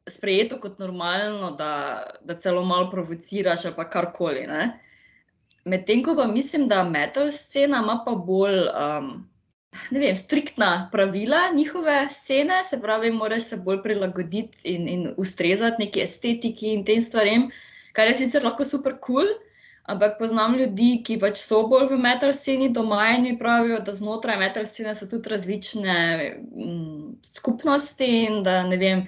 sprejeto 0.08 0.60
kot 0.60 0.80
normalno, 0.80 1.52
da, 1.56 2.04
da 2.24 2.36
celo 2.36 2.64
malo 2.64 2.90
provociraš 2.92 3.66
ali 3.66 3.90
karkoli. 3.92 4.48
Medtem 5.66 6.04
ko 6.04 6.16
pa 6.18 6.28
mislim, 6.28 6.68
da 6.68 6.84
metal 6.84 7.30
scena 7.32 7.82
ima 7.84 8.00
pa 8.06 8.16
bolj, 8.16 8.64
um, 8.72 9.12
ne 9.92 10.00
vem, 10.00 10.16
striktna 10.16 10.90
pravila 10.92 11.52
njihove 11.54 12.08
scene, 12.12 12.64
se 12.64 12.82
pravi, 12.82 13.12
moraš 13.12 13.52
se 13.52 13.58
bolj 13.58 13.84
prilagoditi 13.84 14.58
in, 14.64 14.88
in 14.88 15.14
ustrezati 15.18 15.86
neki 15.86 16.02
estetiki 16.02 16.74
in 16.74 16.86
tem 16.86 17.02
stvarem, 17.02 17.50
kar 17.94 18.08
je 18.08 18.20
sicer 18.24 18.44
lahko 18.44 18.66
super 18.66 18.98
kul. 19.00 19.26
Cool, 19.26 19.52
ampak 19.90 20.18
poznam 20.20 20.56
ljudi, 20.60 21.02
ki 21.06 21.18
pač 21.22 21.40
so 21.42 21.64
bolj 21.70 21.90
v 21.92 22.00
metal 22.02 22.34
sceni 22.36 22.70
doma 22.74 23.10
in 23.16 23.38
pravijo, 23.40 23.80
da 23.86 23.94
znotraj 23.96 24.40
metal 24.40 24.66
scene 24.70 24.94
so 24.96 25.08
tudi 25.10 25.32
različne 25.34 25.98
mm, 26.38 27.18
skupnosti 27.38 28.08
in 28.28 28.42
da 28.46 28.62
ne 28.68 28.78
vem, 28.78 29.06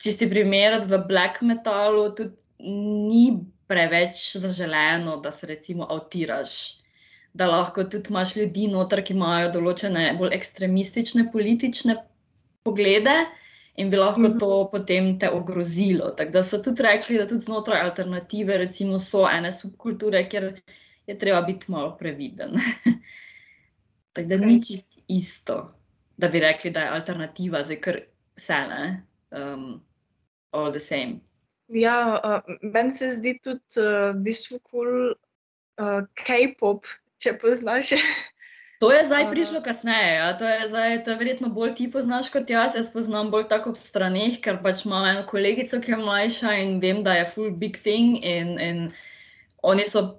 čisti 0.00 0.28
primer 0.30 0.80
v 0.84 1.00
black 1.08 1.42
metalu 1.42 2.08
tudi 2.14 2.36
ni 2.64 3.26
preveč 3.66 4.36
zaželeno, 4.36 5.16
da 5.16 5.30
se 5.30 5.46
recimo 5.46 5.86
avtiraš. 5.90 6.80
Da 7.34 7.46
lahko 7.50 7.84
tudi 7.84 8.10
imaš 8.10 8.36
ljudi 8.36 8.68
noter, 8.70 9.02
ki 9.04 9.14
imajo 9.16 9.50
določene 9.56 10.12
bolj 10.18 10.36
ekstremistične 10.36 11.26
politične 11.32 11.96
poglede 12.62 13.16
in 13.76 13.90
bi 13.90 13.98
lahko 13.98 14.30
to 14.38 14.50
mhm. 14.50 14.70
potem 14.70 15.08
te 15.18 15.30
ogrozilo. 15.30 16.12
Tako 16.16 16.36
da 16.38 16.42
so 16.42 16.62
tudi 16.62 16.86
rekli, 16.86 17.18
da 17.18 17.26
tudi 17.26 17.46
znotraj 17.48 17.82
alternative, 17.88 18.58
recimo, 18.58 18.98
so 19.02 19.24
ene 19.30 19.52
subkulture, 19.52 20.22
kjer 20.28 20.50
je 21.06 21.18
treba 21.18 21.42
biti 21.42 21.72
malo 21.72 21.96
previden. 21.98 22.54
Tako 24.14 24.28
da 24.28 24.36
okay. 24.36 24.46
ni 24.46 24.62
čist 24.62 25.00
isto, 25.08 25.74
da 26.16 26.28
bi 26.28 26.40
rekli, 26.40 26.70
da 26.70 26.80
je 26.86 26.94
alternativa, 27.00 27.64
zdaj 27.66 27.80
kar 27.82 27.98
vse 28.38 28.60
ne. 28.70 28.84
Um, 29.34 29.82
all 30.52 30.70
the 30.70 30.80
same. 30.80 31.20
Ja, 31.68 31.96
uh, 32.20 32.56
meni 32.62 32.92
se 32.92 33.10
zdi 33.10 33.38
tudi 33.42 33.80
uh, 33.80 34.12
v 34.12 34.20
bistvu 34.26 34.60
kul 34.60 34.90
cool, 34.90 35.14
uh, 35.80 36.04
K-pop, 36.14 36.88
če 37.22 37.38
poznaš. 37.40 37.94
To 38.82 38.90
je 38.92 39.06
zdaj 39.06 39.30
prišlo 39.30 39.62
kasneje. 39.64 40.14
Ja. 40.18 40.36
To, 40.36 40.44
je 40.44 40.68
zdaj, 40.68 41.02
to 41.06 41.14
je 41.14 41.16
verjetno 41.16 41.48
bolj 41.48 41.74
ti 41.78 41.86
poznaš 41.90 42.28
kot 42.28 42.50
jaz. 42.50 42.74
Jaz 42.76 42.90
poznam 42.92 43.30
bolj 43.32 43.46
tako 43.48 43.72
ob 43.72 43.78
stranih, 43.80 44.40
ker 44.44 44.58
pač 44.60 44.82
imam 44.84 45.06
eno 45.08 45.22
kolegico, 45.24 45.78
ki 45.80 45.94
je 45.94 45.98
mlajša 46.02 46.52
in 46.60 46.74
vem, 46.82 47.00
da 47.06 47.14
je 47.16 47.28
full 47.30 47.54
big 47.54 47.78
thing. 47.80 48.18
In, 48.20 48.58
in 48.60 48.82
oni 49.62 49.86
so, 49.88 50.18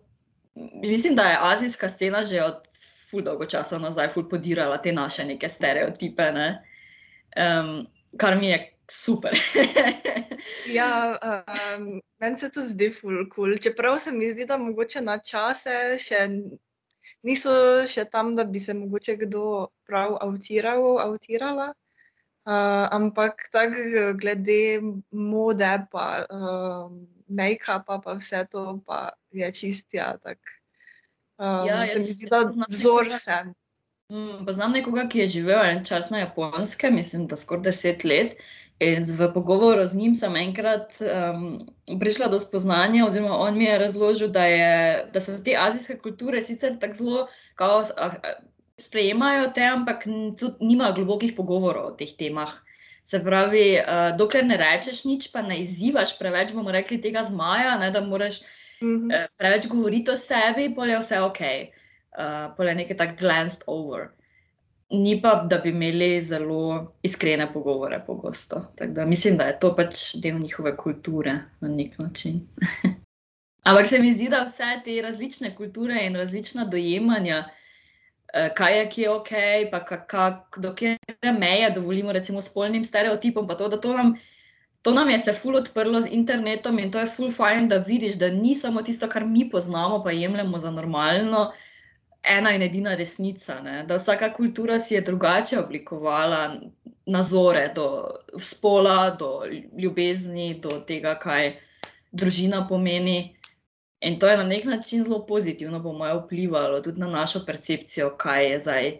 mislim, 0.81 1.13
da 1.19 1.27
je 1.29 1.41
azijska 1.51 1.89
scena 1.91 2.23
že 2.23 2.41
od 2.41 2.63
full 3.11 3.27
dolgo 3.27 3.45
časa 3.45 3.77
nazaj 3.77 4.09
full 4.15 4.29
podirala 4.29 4.79
te 4.81 4.95
naše 4.95 5.27
neke 5.27 5.49
stereotipe. 5.49 6.31
Ne. 6.31 6.49
Um, 7.37 7.85
kar 8.17 8.39
mi 8.39 8.49
je 8.49 8.74
super. 8.91 9.37
ja, 10.77 11.19
um, 11.77 12.01
meni 12.19 12.35
se 12.35 12.49
to 12.51 12.65
zdi 12.65 12.89
ful 12.93 13.25
cool. 13.35 13.57
Čeprav 13.57 13.99
se 13.99 14.11
mi 14.11 14.31
zdi, 14.31 14.45
da 14.45 14.57
mogoče 14.57 15.01
na 15.01 15.17
čase 15.19 15.97
še 16.01 16.27
niso 17.25 17.55
še 17.89 18.05
tam, 18.11 18.35
da 18.35 18.43
bi 18.43 18.59
se 18.59 18.73
mogoče 18.73 19.17
kdo 19.25 19.67
prav 19.87 20.17
avtiral, 20.21 20.99
avtirala. 21.01 21.73
Uh, 22.45 22.85
ampak 22.93 23.47
tako 23.49 24.11
glede 24.21 24.77
mode, 25.09 25.71
pa 25.89 26.25
uh, 26.29 26.91
make-upa, 27.25 27.97
pa 28.03 28.13
vse 28.19 28.43
to 28.51 28.81
pa 28.85 29.15
je 29.33 29.49
čistja. 29.51 30.13
Tak, 30.21 30.37
um, 31.41 31.65
ja, 31.65 31.87
se 31.89 31.99
mi 31.99 32.13
zdi, 32.13 32.29
da 32.29 32.43
vzor 32.69 33.09
sem. 33.17 33.55
Mm, 34.13 34.45
poznam 34.45 34.75
nekoga, 34.77 35.07
ki 35.09 35.23
je 35.23 35.31
živel 35.39 35.63
en 35.65 35.79
čas 35.85 36.11
na 36.13 36.19
japonskem, 36.19 36.93
mislim, 36.95 37.25
da 37.27 37.35
skoraj 37.35 37.63
deset 37.71 38.03
let. 38.05 38.35
In 38.85 39.05
v 39.07 39.29
pogovoru 39.33 39.85
z 39.87 39.97
njim 39.97 40.15
sem 40.19 40.35
enkrat 40.35 40.97
um, 40.99 41.63
prišla 41.99 42.27
do 42.29 42.39
spoznanja, 42.43 43.05
oziroma 43.05 43.37
on 43.39 43.57
mi 43.57 43.65
je 43.65 43.77
razložil, 43.79 44.27
da, 44.35 44.43
je, 44.45 44.73
da 45.13 45.21
so 45.23 45.37
te 45.43 45.55
azijske 45.57 45.95
kulture 46.03 46.41
sicer 46.43 46.75
tako 46.81 46.97
zelo 46.99 47.21
kao, 47.55 47.79
sprejemajo 48.77 49.47
te, 49.55 49.63
ampak 49.63 50.03
nimajo 50.59 50.97
globokih 50.99 51.33
pogovorov 51.37 51.87
o 51.87 51.95
teh 51.97 52.11
temah. 52.19 52.51
Se 53.05 53.21
pravi, 53.23 53.79
uh, 53.79 54.11
dokler 54.19 54.45
ne 54.45 54.59
rečeš 54.59 55.05
nič, 55.05 55.31
pa 55.31 55.41
ne 55.41 55.61
izzivaš 55.63 56.17
preveč, 56.19 56.53
bomo 56.53 56.73
rekli, 56.75 56.99
tega 57.01 57.23
zmaja, 57.23 57.77
ne, 57.81 57.89
da 57.95 58.03
moraš 58.05 58.41
mm 58.81 58.85
-hmm. 58.85 59.15
uh, 59.15 59.25
preveč 59.37 59.67
govoriti 59.71 60.11
o 60.11 60.17
sebi, 60.17 60.73
pa 60.75 60.85
je 60.85 60.99
vse 60.99 61.21
ok, 61.21 61.41
uh, 61.41 61.84
pa 62.15 62.63
je 62.63 62.75
nekaj 62.75 62.97
tak 62.97 63.19
glanced 63.19 63.63
over 63.67 64.09
ni 64.89 65.21
pa, 65.21 65.35
da 65.49 65.57
bi 65.57 65.69
imeli 65.69 66.21
zelo 66.21 66.93
iskrene 67.03 67.53
pogovore 67.53 68.03
pogosto. 68.07 68.65
Da, 68.79 69.05
mislim, 69.05 69.37
da 69.37 69.43
je 69.43 69.59
to 69.59 69.75
pač 69.75 70.15
del 70.23 70.39
njihove 70.39 70.77
kulture 70.77 71.39
na 71.59 71.67
nek 71.67 71.99
način. 71.99 72.41
Ampak 73.69 73.87
se 73.87 73.99
mi 73.99 74.11
zdi, 74.11 74.29
da 74.29 74.43
vse 74.45 74.79
te 74.85 75.01
različne 75.01 75.55
kulture 75.55 76.05
in 76.05 76.15
različna 76.15 76.65
dojemanja, 76.65 77.43
eh, 78.33 78.53
kaj 78.55 78.79
je 78.79 78.89
ki 78.89 79.01
je 79.01 79.09
ok, 79.09 79.29
pa 79.71 79.85
kako, 79.85 80.61
do 80.61 80.73
kje 80.75 80.97
meje 81.39 81.71
dovolimo, 81.75 82.11
recimo, 82.11 82.41
spolnim 82.41 82.85
stereotipom, 82.85 83.47
pa 83.47 83.57
to, 83.57 83.67
da 83.67 83.81
to 83.81 83.93
nam. 83.93 84.15
To 84.85 84.91
nam 84.93 85.09
je 85.09 85.19
se 85.19 85.33
ful 85.33 85.55
odprlo 85.57 86.01
z 86.01 86.11
internetom 86.13 86.77
in 86.79 86.91
to 86.91 86.99
je 86.99 87.07
ful 87.09 87.31
fajn, 87.31 87.67
da 87.67 87.77
vidiš, 87.77 88.19
da 88.21 88.29
ni 88.29 88.53
samo 88.55 88.83
tisto, 88.85 89.07
kar 89.09 89.25
mi 89.25 89.49
poznamo, 89.49 90.03
pa 90.03 90.11
jemljemo 90.11 90.59
za 90.59 90.71
normalno, 90.71 91.39
uh, 91.41 91.55
ena 92.27 92.51
in 92.55 92.61
edina 92.61 92.95
resnica. 92.95 93.59
Ne? 93.61 93.83
Da 93.83 93.95
vsaka 93.95 94.33
kultura 94.33 94.79
si 94.79 94.93
je 94.93 95.01
drugače 95.01 95.59
oblikovala 95.59 96.59
nazore 97.05 97.71
do 97.75 97.87
spola, 98.39 99.15
do 99.19 99.43
ljubezni, 99.77 100.59
do 100.61 100.79
tega, 100.87 101.15
kaj 101.19 101.53
družina 102.11 102.65
pomeni. 102.69 103.35
In 104.01 104.19
to 104.19 104.29
je 104.29 104.37
na 104.37 104.43
nek 104.43 104.65
način 104.65 105.03
zelo 105.03 105.25
pozitivno, 105.25 105.83
po 105.83 105.93
mojem, 105.93 106.17
vplivalo 106.17 106.81
tudi 106.81 106.99
na 106.99 107.07
našo 107.07 107.43
percepcijo, 107.45 108.09
kaj 108.17 108.51
je 108.51 108.59
zdaj 108.59 108.91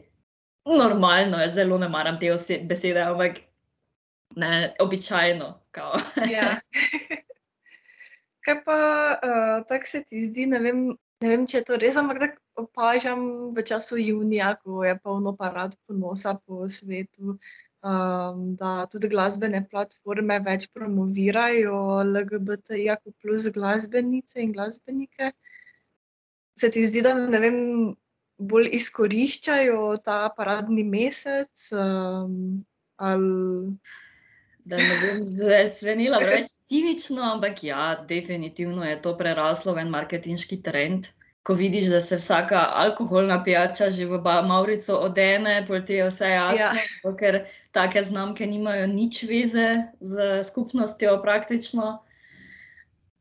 normalno. 0.65 1.37
Jaz 1.37 1.53
zelo 1.53 1.77
ne 1.77 1.89
maram 1.89 2.19
te 2.19 2.31
besede, 2.63 3.01
ampak 3.01 3.41
ne 4.35 4.73
običajno. 4.79 5.59
ja. 6.35 6.59
Kaj 8.45 8.63
pa 8.65 8.79
uh, 9.23 9.67
tako 9.67 9.85
se 9.85 10.03
ti 10.03 10.25
zdi, 10.25 10.45
ne 10.45 10.59
vem, 10.59 10.81
ne 11.21 11.29
vem, 11.29 11.47
če 11.47 11.57
je 11.57 11.63
to 11.65 11.77
res, 11.81 11.97
ampak 11.97 12.19
tako 12.21 12.44
opažam 12.55 13.53
v 13.55 13.63
času 13.63 13.97
junija, 13.99 14.55
ko 14.63 14.83
je 14.83 14.95
polno 15.03 15.35
parad 15.35 15.75
ponosa 15.87 16.35
po 16.45 16.69
svetu, 16.69 17.35
um, 17.35 18.55
da 18.55 18.85
tudi 18.91 19.09
glasbene 19.11 19.65
platforme 19.69 20.39
več 20.45 20.69
promovirajo 20.73 21.81
LGBT-ja 22.03 22.97
plus 23.21 23.49
glasbenice 23.51 24.41
in 24.41 24.55
glasbenike. 24.55 25.33
Se 26.55 26.71
ti 26.71 26.85
zdi, 26.87 27.03
da 27.03 27.13
ne 27.19 27.43
vem, 27.43 27.59
bolj 28.37 28.71
izkoriščajo 28.79 29.97
ta 30.03 30.23
paradni 30.37 30.87
mesec? 30.87 31.69
Um, 31.75 32.65
ali... 32.95 33.77
Da 34.65 34.79
ne 34.81 34.95
bom 34.97 35.27
zvenila 35.77 36.17
preveč 36.23 36.55
cinično, 36.65 37.21
ampak 37.35 37.59
ja, 37.67 37.83
definitivno 38.09 38.81
je 38.87 38.95
to 39.01 39.11
preraslo 39.17 39.75
v 39.77 39.83
en 39.83 39.91
marketinški 39.93 40.57
trend. 40.65 41.11
Ko 41.45 41.53
vidiš, 41.53 41.91
da 41.93 41.99
se 42.01 42.17
vsaka 42.17 42.63
alkoholna 42.73 43.43
pijača 43.43 43.91
že 43.93 44.05
v 44.09 44.17
Maurico 44.47 44.95
odene, 44.97 45.59
potem 45.67 45.95
je 45.95 46.07
vse 46.09 46.29
jasno, 46.29 47.11
ja. 47.11 47.15
ker 47.19 47.43
take 47.71 48.01
znamke 48.01 48.47
nimajo 48.49 48.87
nič 48.89 49.23
veze 49.29 49.83
z 50.01 50.41
skupnostjo 50.43 51.19
praktično. 51.21 51.99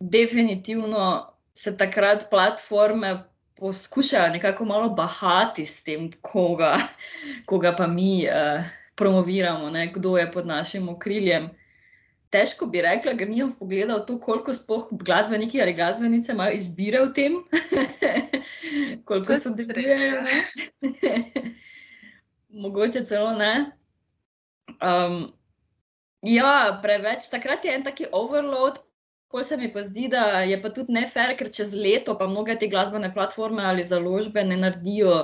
Definitivno 0.00 1.35
se 1.54 1.76
takrat 1.76 2.31
platforme 2.31 3.25
poskušajo 3.57 4.33
nekako 4.33 4.64
malo 4.64 4.88
bahati 4.88 5.66
s 5.66 5.83
tem, 5.83 6.11
koga, 6.23 6.78
koga 7.47 7.75
pa 7.76 7.87
mi 7.87 8.25
uh, 8.26 8.64
promoviramo, 8.95 9.71
ne, 9.71 9.87
kdo 9.93 10.16
je 10.16 10.33
pod 10.33 10.47
našim 10.47 10.88
okriljem. 10.88 11.50
Težko 12.35 12.67
bi 12.71 12.83
rekla, 12.83 13.14
ker 13.19 13.31
nisem 13.31 13.53
pogledal 13.59 14.03
to, 14.09 14.17
koliko 14.23 14.55
spoh 14.57 14.88
glasbeniki 15.05 15.62
ali 15.62 15.75
glasbenice 15.76 16.35
imajo 16.35 16.57
izbire 16.59 17.05
v 17.05 17.12
tem, 17.14 17.37
koliko 19.09 19.38
so 19.38 19.55
debirajo. 19.55 20.25
Mogoče 22.64 23.05
celo 23.07 23.31
ne. 23.38 23.53
Um, 24.83 25.21
ja, 26.26 26.81
preveč. 26.83 27.31
Takrat 27.31 27.64
je 27.64 27.79
en 27.79 27.87
taki 27.87 28.11
overload, 28.12 28.83
Pol 29.35 29.43
se 29.43 29.57
mi 29.59 29.67
pa 29.73 29.83
zdi, 29.83 30.05
da 30.07 30.45
je 30.47 30.55
pa 30.62 30.71
tudi 30.71 30.95
nefer, 30.95 31.33
ker 31.35 31.49
čez 31.50 31.73
leto 31.75 32.12
pa 32.14 32.29
mnoge 32.31 32.55
te 32.55 32.69
glasbene 32.71 33.09
platforme 33.14 33.64
ali 33.67 33.83
založbe 33.83 34.45
ne 34.47 34.55
naredijo 34.57 35.17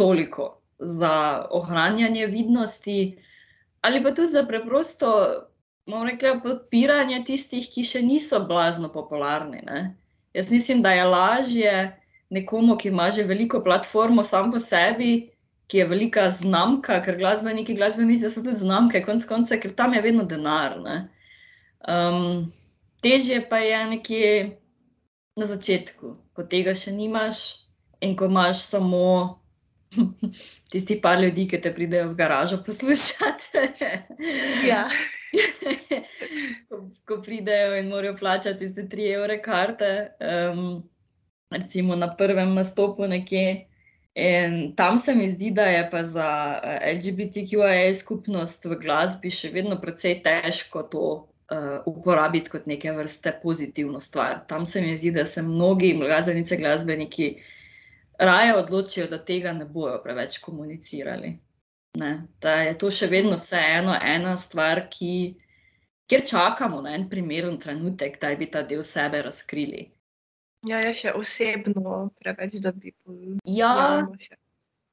toliko 0.00 0.46
za 0.78 1.10
ohranjanje 1.58 2.26
vidnosti, 2.32 2.96
ali 3.84 4.00
pa 4.02 4.14
tudi 4.16 4.32
za 4.32 4.46
preprosto, 4.48 5.10
bomo 5.86 6.04
rekli, 6.04 6.30
podpiranje 6.42 7.24
tistih, 7.26 7.66
ki 7.70 7.84
še 7.86 8.02
niso 8.06 8.40
blazno 8.46 8.90
popularni. 8.92 9.62
Ne? 9.66 9.82
Jaz 10.36 10.50
mislim, 10.50 10.82
da 10.82 10.92
je 10.92 11.04
lažje 11.04 11.74
nekomu, 12.32 12.76
ki 12.76 12.88
ima 12.88 13.10
že 13.10 13.26
veliko 13.28 13.60
platformo 13.64 14.22
sam 14.22 14.52
po 14.52 14.58
sebi, 14.58 15.28
ki 15.66 15.78
je 15.78 15.88
velika 15.88 16.28
znamka, 16.30 17.00
ker 17.04 17.18
glasbeniki, 17.18 17.74
glasbenice 17.74 18.30
so 18.30 18.42
tudi 18.44 18.60
znamke, 18.60 19.02
konc 19.04 19.24
konca, 19.28 19.58
ker 19.60 19.74
tam 19.76 19.94
je 19.94 20.02
vedno 20.04 20.24
denar. 20.28 20.78
Um, 21.88 22.52
težje 23.02 23.40
pa 23.48 23.60
je 23.64 23.84
nekje 23.94 24.32
na 25.36 25.48
začetku, 25.48 26.16
ko 26.36 26.44
tega 26.44 26.74
še 26.76 26.92
nimaš 26.92 27.64
in 28.04 28.16
ko 28.16 28.28
imaš 28.28 28.66
samo 28.68 29.40
tisti 30.72 30.98
par 31.00 31.20
ljudi, 31.20 31.48
ki 31.48 31.60
te 31.60 31.72
pridejo 31.74 32.12
v 32.12 32.18
garažo 32.20 32.60
poslušati. 32.64 33.64
ja. 34.70 34.86
ko, 36.68 36.78
ko 37.08 37.18
pridejo 37.22 37.76
in 37.80 37.88
morajo 37.88 38.16
plačati 38.16 38.58
tiste 38.64 38.88
tri 38.88 39.08
evre 39.12 39.40
karte, 39.42 39.92
um, 40.20 40.82
recimo 41.50 41.96
na 41.96 42.14
prvem 42.16 42.54
nastopu 42.54 43.08
nekje. 43.08 43.66
In 44.14 44.74
tam 44.76 44.98
se 45.00 45.14
mi 45.14 45.30
zdi, 45.30 45.50
da 45.50 45.64
je 45.72 45.84
pa 45.90 46.02
za 46.04 46.60
LGBTQIA 46.96 47.94
skupnost 47.96 48.66
v 48.68 48.76
glasbi 48.82 49.30
še 49.32 49.48
vedno 49.54 49.78
precej 49.80 50.18
težko 50.24 50.82
to 50.92 51.04
uh, 51.08 51.78
uporabiti 51.88 52.52
kot 52.52 52.66
neke 52.68 52.92
vrste 52.92 53.32
pozitivno 53.42 54.00
stvar. 54.00 54.42
Tam 54.48 54.66
se 54.66 54.82
mi 54.84 54.98
zdi, 54.98 55.14
da 55.16 55.24
se 55.24 55.42
mnogi 55.42 55.94
glasbenice, 55.96 56.60
glasbeniki 56.60 57.30
raje 58.18 58.52
odločijo, 58.56 59.08
da 59.08 59.18
tega 59.24 59.56
ne 59.56 59.64
bojo 59.64 59.96
preveč 60.04 60.38
komunicirali. 60.44 61.32
Ne? 61.98 62.12
Da 62.40 62.54
je 62.66 62.76
to 62.78 62.90
še 62.90 63.08
vedno 63.12 63.36
vseeno 63.36 63.94
ena 63.94 64.36
stvar, 64.40 64.86
ki, 64.92 65.34
kjer 66.08 66.24
čakamo 66.28 66.80
na 66.84 66.94
en 66.96 67.08
primeren 67.10 67.58
trenutek, 67.60 68.20
da 68.20 68.32
bi 68.36 68.48
ta 68.50 68.62
del 68.62 68.84
sebe 68.84 69.20
razkrili. 69.26 69.90
Ja, 70.68 70.78
je 70.80 70.94
še 70.94 71.12
osebno 71.18 72.06
preveč, 72.22 72.56
da 72.64 72.72
bi 72.72 72.94
bilo. 73.04 73.36
Ja, 73.44 74.06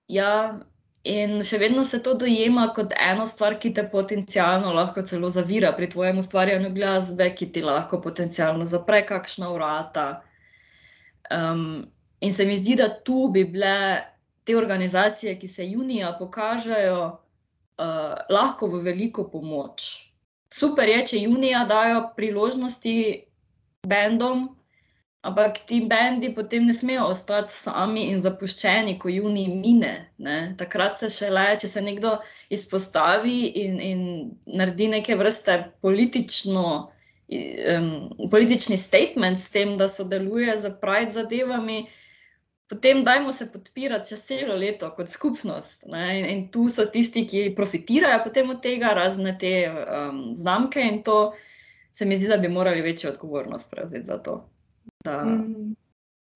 ja, 0.09 0.33
In 1.07 1.39
še 1.47 1.57
vedno 1.61 1.85
se 1.87 2.01
to 2.03 2.13
dojema 2.19 2.65
kot 2.75 2.91
eno 2.99 3.23
stvar, 3.27 3.55
ki 3.59 3.71
te 3.73 3.85
potencialno 3.87 4.73
lahko 4.75 5.01
celo 5.07 5.29
zavira 5.31 5.71
pri 5.77 5.87
tvojem 5.93 6.19
ustvarjanju 6.19 6.73
glasbe, 6.75 7.29
ki 7.35 7.47
ti 7.55 7.63
lahko 7.63 8.01
potencialno 8.03 8.65
zapre 8.67 9.05
kakšna 9.07 9.47
vrata. 9.53 10.07
Um, 11.31 11.87
in 12.19 12.35
se 12.35 12.45
mi 12.45 12.57
zdi, 12.59 12.75
da 12.75 12.89
tu 12.91 13.29
bi 13.31 13.45
bile 13.47 13.71
te 14.49 14.57
organizacije, 14.57 15.37
ki 15.39 15.47
se 15.47 15.69
junija 15.69 16.15
pokažejo, 16.19 17.01
uh, 17.13 18.19
lahko 18.33 18.67
v 18.67 18.81
veliko 18.89 19.29
pomoč. 19.29 19.89
Super 20.53 20.89
je, 20.89 21.03
če 21.13 21.23
junija 21.23 21.63
dajo 21.69 22.07
priložnosti 22.17 22.95
bendom, 23.87 24.47
Ampak 25.19 25.57
ti 25.67 25.81
bendi 25.83 26.29
potem 26.31 26.63
ne 26.63 26.73
smejo 26.73 27.09
ostati 27.11 27.51
sami 27.51 28.05
in 28.07 28.21
zapuščeni, 28.23 28.93
ko 29.01 29.11
juni 29.11 29.49
mine. 29.51 29.91
Ne? 30.15 30.37
Takrat 30.59 31.01
se 31.01 31.09
šele, 31.11 31.43
če 31.59 31.67
se 31.67 31.83
nekdo 31.83 32.13
izpostavi 32.55 33.39
in, 33.65 33.81
in 33.83 34.05
naredi 34.47 34.87
neke 34.87 35.17
vrste 35.19 35.57
politično, 35.83 36.63
um, 37.75 37.89
politični 38.31 38.79
statement 38.79 39.43
s 39.43 39.51
tem, 39.51 39.75
da 39.81 39.89
sodeluje 39.91 40.55
z 40.63 40.71
Pride 40.79 41.11
zadevami, 41.17 41.81
potem 42.69 43.03
dajmo 43.03 43.33
se 43.33 43.51
podpirati 43.51 44.09
čez 44.09 44.25
celo 44.25 44.55
leto 44.55 44.91
kot 44.95 45.09
skupnost. 45.09 45.83
In, 45.89 46.25
in 46.25 46.43
tu 46.51 46.67
so 46.69 46.85
tisti, 46.85 47.25
ki 47.27 47.53
profitirajo 47.57 48.21
potem 48.23 48.49
od 48.53 48.61
tega, 48.61 48.93
razne 48.93 49.33
te 49.41 49.53
um, 49.69 50.19
znamke 50.37 50.83
in 50.85 51.01
to 51.03 51.33
se 51.93 52.05
mi 52.05 52.15
zdi, 52.15 52.27
da 52.29 52.37
bi 52.37 52.47
morali 52.47 52.81
večjo 52.81 53.09
odgovornost 53.09 53.71
prevzeti 53.71 54.05
za 54.05 54.17
to. 54.17 54.35
Da, 55.03 55.23
mm. 55.23 55.73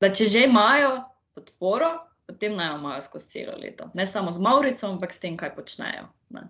da 0.01 0.09
če 0.09 0.25
že 0.25 0.43
imajo 0.47 1.03
podporo, 1.35 1.91
potem 2.27 2.57
naj 2.57 2.71
jo 2.71 2.79
imajo 2.81 3.05
skozi 3.05 3.29
celo 3.29 3.53
leto. 3.61 3.91
Ne 3.93 4.07
samo 4.07 4.33
z 4.33 4.41
Maurico, 4.41 4.89
ampak 4.89 5.13
s 5.13 5.21
tem, 5.21 5.37
kaj 5.37 5.53
počnejo. 5.55 6.09
Ne. 6.29 6.47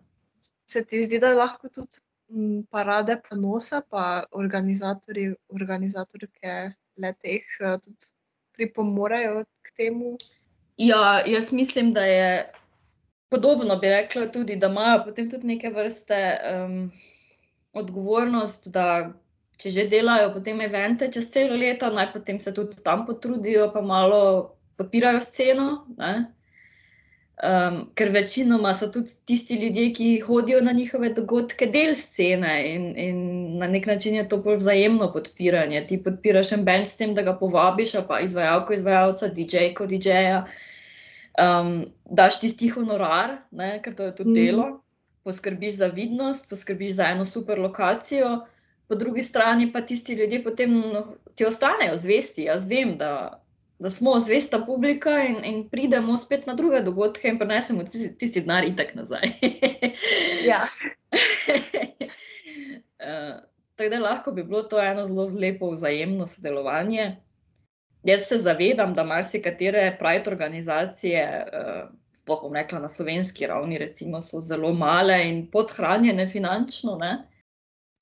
Se 0.70 0.86
ti 0.86 1.04
zdi, 1.04 1.20
da 1.20 1.34
lahko 1.36 1.68
tudi 1.70 2.00
m, 2.32 2.64
parade 2.72 3.20
ponosa, 3.30 3.82
pa 3.90 4.24
organizatorji, 4.32 5.36
organizatorke 5.52 6.58
leteh 6.98 7.44
eh, 7.60 7.78
tudi 7.84 8.13
pripomorejo 8.54 9.44
k 9.62 9.76
temu? 9.78 10.18
Ja, 10.78 11.24
jaz 11.26 11.52
mislim, 11.54 11.94
da 11.94 12.06
je 12.06 12.52
podobno, 13.30 13.78
bi 13.78 13.90
rekla, 13.90 14.28
tudi, 14.32 14.56
da 14.56 14.68
imajo 14.68 15.04
potem 15.06 15.30
tudi 15.30 15.48
neke 15.48 15.70
vrste 15.70 16.38
um, 16.54 16.92
odgovornost, 17.74 18.68
da 18.68 19.14
če 19.58 19.70
že 19.70 19.88
delajo 19.90 20.34
potem 20.34 20.62
evente 20.62 21.10
čez 21.12 21.30
celo 21.34 21.58
leto, 21.58 21.90
naj 21.94 22.12
potem 22.14 22.40
se 22.40 22.54
tudi 22.54 22.82
tam 22.86 23.06
potrudijo, 23.06 23.70
pa 23.74 23.82
malo 23.82 24.20
podpirajo 24.78 25.22
sceno. 25.22 25.68
Um, 27.44 27.80
ker 28.00 28.08
večinoma 28.16 28.72
so 28.74 28.88
tudi 28.88 29.12
tisti 29.28 29.58
ljudje, 29.60 29.90
ki 29.94 30.06
hodijo 30.24 30.62
na 30.64 30.72
njihove 30.72 31.10
dogodke, 31.14 31.66
del 31.68 31.92
scene 31.96 32.54
in, 32.70 32.86
in 32.98 33.18
na 33.60 33.68
nek 33.68 33.86
način 33.86 34.16
je 34.16 34.24
to 34.30 34.38
bolj 34.38 34.62
vzajemno 34.62 35.10
podpiranje. 35.12 35.82
Ti 35.90 35.98
podpiraš 36.04 36.54
en 36.56 36.64
bend 36.64 36.88
s 36.88 36.96
tem, 36.96 37.12
da 37.14 37.22
ga 37.22 37.34
povabiš, 37.40 37.98
pa 38.08 38.22
izvajalko, 38.24 38.74
izvajalca, 38.74 39.28
DJ-ko, 39.28 39.90
DJ-ja. 39.92 40.46
Um, 41.42 41.86
daš 42.06 42.40
tisti 42.40 42.70
honorar, 42.72 43.38
ne, 43.52 43.76
ker 43.84 43.96
to 43.98 44.08
je 44.08 44.16
tudi 44.16 44.30
mm. 44.30 44.40
delo, 44.40 44.68
poskrbiš 45.28 45.82
za 45.82 45.92
vidnost, 45.92 46.50
poskrbiš 46.50 46.96
za 47.02 47.12
eno 47.12 47.26
super 47.26 47.60
lokacijo 47.60 48.38
po 48.88 48.96
drugi 48.96 49.22
strani 49.22 49.72
pa 49.74 49.82
tisti 49.82 50.14
ljudje 50.14 50.44
potem 50.44 50.80
no, 50.80 51.06
ti 51.36 51.46
ostanejo 51.46 51.98
zvesti. 51.98 52.44
Jaz 52.44 52.68
vem, 52.70 52.98
da, 52.98 53.43
da 53.80 53.90
smo 53.90 54.20
zvesta 54.20 54.60
publika 54.66 55.24
in, 55.24 55.44
in 55.44 55.70
pridemo 55.70 56.18
spet 56.18 56.46
na 56.46 56.54
druge 56.54 56.82
dogodke 56.82 57.28
in 57.28 57.40
prenesemo 57.40 57.84
tisti, 57.84 58.18
tisti 58.18 58.42
denar 58.42 58.64
itak 58.64 58.96
nazaj. 58.96 59.22
ja. 60.50 60.62
uh, 63.00 63.42
tako 63.76 63.90
da 63.90 64.00
lahko 64.00 64.32
bi 64.32 64.44
bilo 64.44 64.64
to 64.64 64.82
eno 64.82 65.06
zelo 65.06 65.28
lepo 65.40 65.70
vzajemno 65.70 66.28
sodelovanje. 66.28 67.16
Jaz 68.04 68.22
se 68.28 68.38
zavedam, 68.38 68.94
da 68.94 69.04
marsikatere 69.04 69.98
pride 70.00 70.32
organizacije, 70.32 71.46
uh, 71.54 71.90
sploh 72.14 72.42
bom 72.42 72.54
rekla 72.54 72.80
na 72.80 72.90
slovenski 72.90 73.48
ravni, 73.48 73.78
recimo, 73.78 74.22
so 74.22 74.42
zelo 74.42 74.74
male 74.74 75.30
in 75.30 75.48
podhranjene 75.52 76.28
finančno. 76.28 76.98
Ne? 77.02 77.28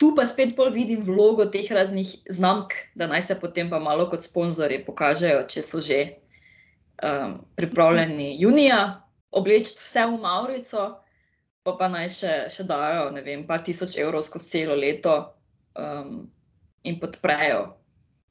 Tu 0.01 0.15
pa 0.17 0.25
spet 0.25 0.55
bolj 0.57 0.73
vidim 0.73 1.03
vlogo 1.05 1.45
teh 1.53 1.67
raznih 1.69 2.15
znamk, 2.33 2.73
da 2.97 3.05
naj 3.07 3.21
se 3.27 3.35
potem 3.39 3.69
pa 3.69 3.79
malo 3.79 4.07
kot 4.09 4.25
sponzorji 4.25 4.79
pokažejo, 4.85 5.43
če 5.45 5.61
so 5.61 5.81
že 5.85 5.99
um, 7.05 7.35
pripravljeni 7.55 8.31
junija 8.41 8.79
obleči 9.31 9.75
vse 9.77 10.07
v 10.09 10.17
Maurico, 10.23 10.87
pa 11.61 11.75
pa 11.77 11.89
naj 11.93 12.09
še, 12.15 12.33
še 12.49 12.65
dajo, 12.65 13.11
ne 13.13 13.21
vem, 13.21 13.45
par 13.45 13.61
tisoč 13.61 13.99
evrov 14.01 14.25
skozi 14.25 14.49
celo 14.55 14.75
leto 14.75 15.13
um, 15.77 16.25
in 16.81 16.97
podprejo 16.97 17.61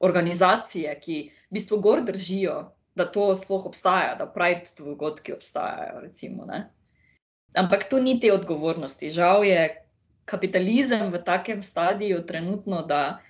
organizacije, 0.03 0.97
ki 0.99 1.21
v 1.31 1.55
bistvu 1.55 1.79
gor 1.85 2.03
držijo, 2.03 2.57
da 2.99 3.07
to 3.07 3.29
sploh 3.39 3.69
obstaja, 3.71 4.17
da 4.19 4.27
pravi 4.27 4.67
dogodki 4.79 5.37
obstajajo. 5.37 6.03
Recimo, 6.03 6.49
Ampak 7.55 7.87
to 7.91 8.01
ni 8.03 8.19
te 8.21 8.33
odgovornosti. 8.35 9.11
Žal 9.11 9.45
je 9.47 9.63
kapitalizem 10.25 11.11
v 11.13 11.23
takem 11.25 11.63
stadiju 11.63 12.23
trenutno, 12.27 12.83
da, 12.87 13.21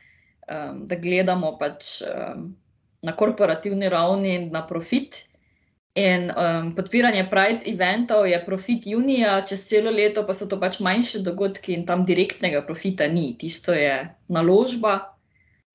um, 0.49 0.87
da 0.87 0.97
gledamo 0.97 1.57
pač 1.59 2.01
um, 2.03 2.51
na 3.03 3.17
korporativni 3.17 3.89
ravni 3.89 4.51
na 4.51 4.67
profit. 4.67 5.25
In 5.95 6.31
um, 6.31 6.75
podpiranje 6.75 7.25
Pride 7.31 7.67
eventov 7.67 8.27
je 8.27 8.39
profit 8.47 8.87
junija, 8.87 9.41
čez 9.43 9.65
celo 9.67 9.91
leto 9.91 10.23
pa 10.27 10.35
so 10.37 10.47
to 10.47 10.61
pač 10.61 10.79
manjše 10.79 11.19
dogodki 11.27 11.75
in 11.75 11.87
tam 11.87 12.05
direktnega 12.07 12.63
profita 12.67 13.09
ni. 13.11 13.35
Tisto 13.39 13.75
je 13.75 14.07
naložba 14.29 15.17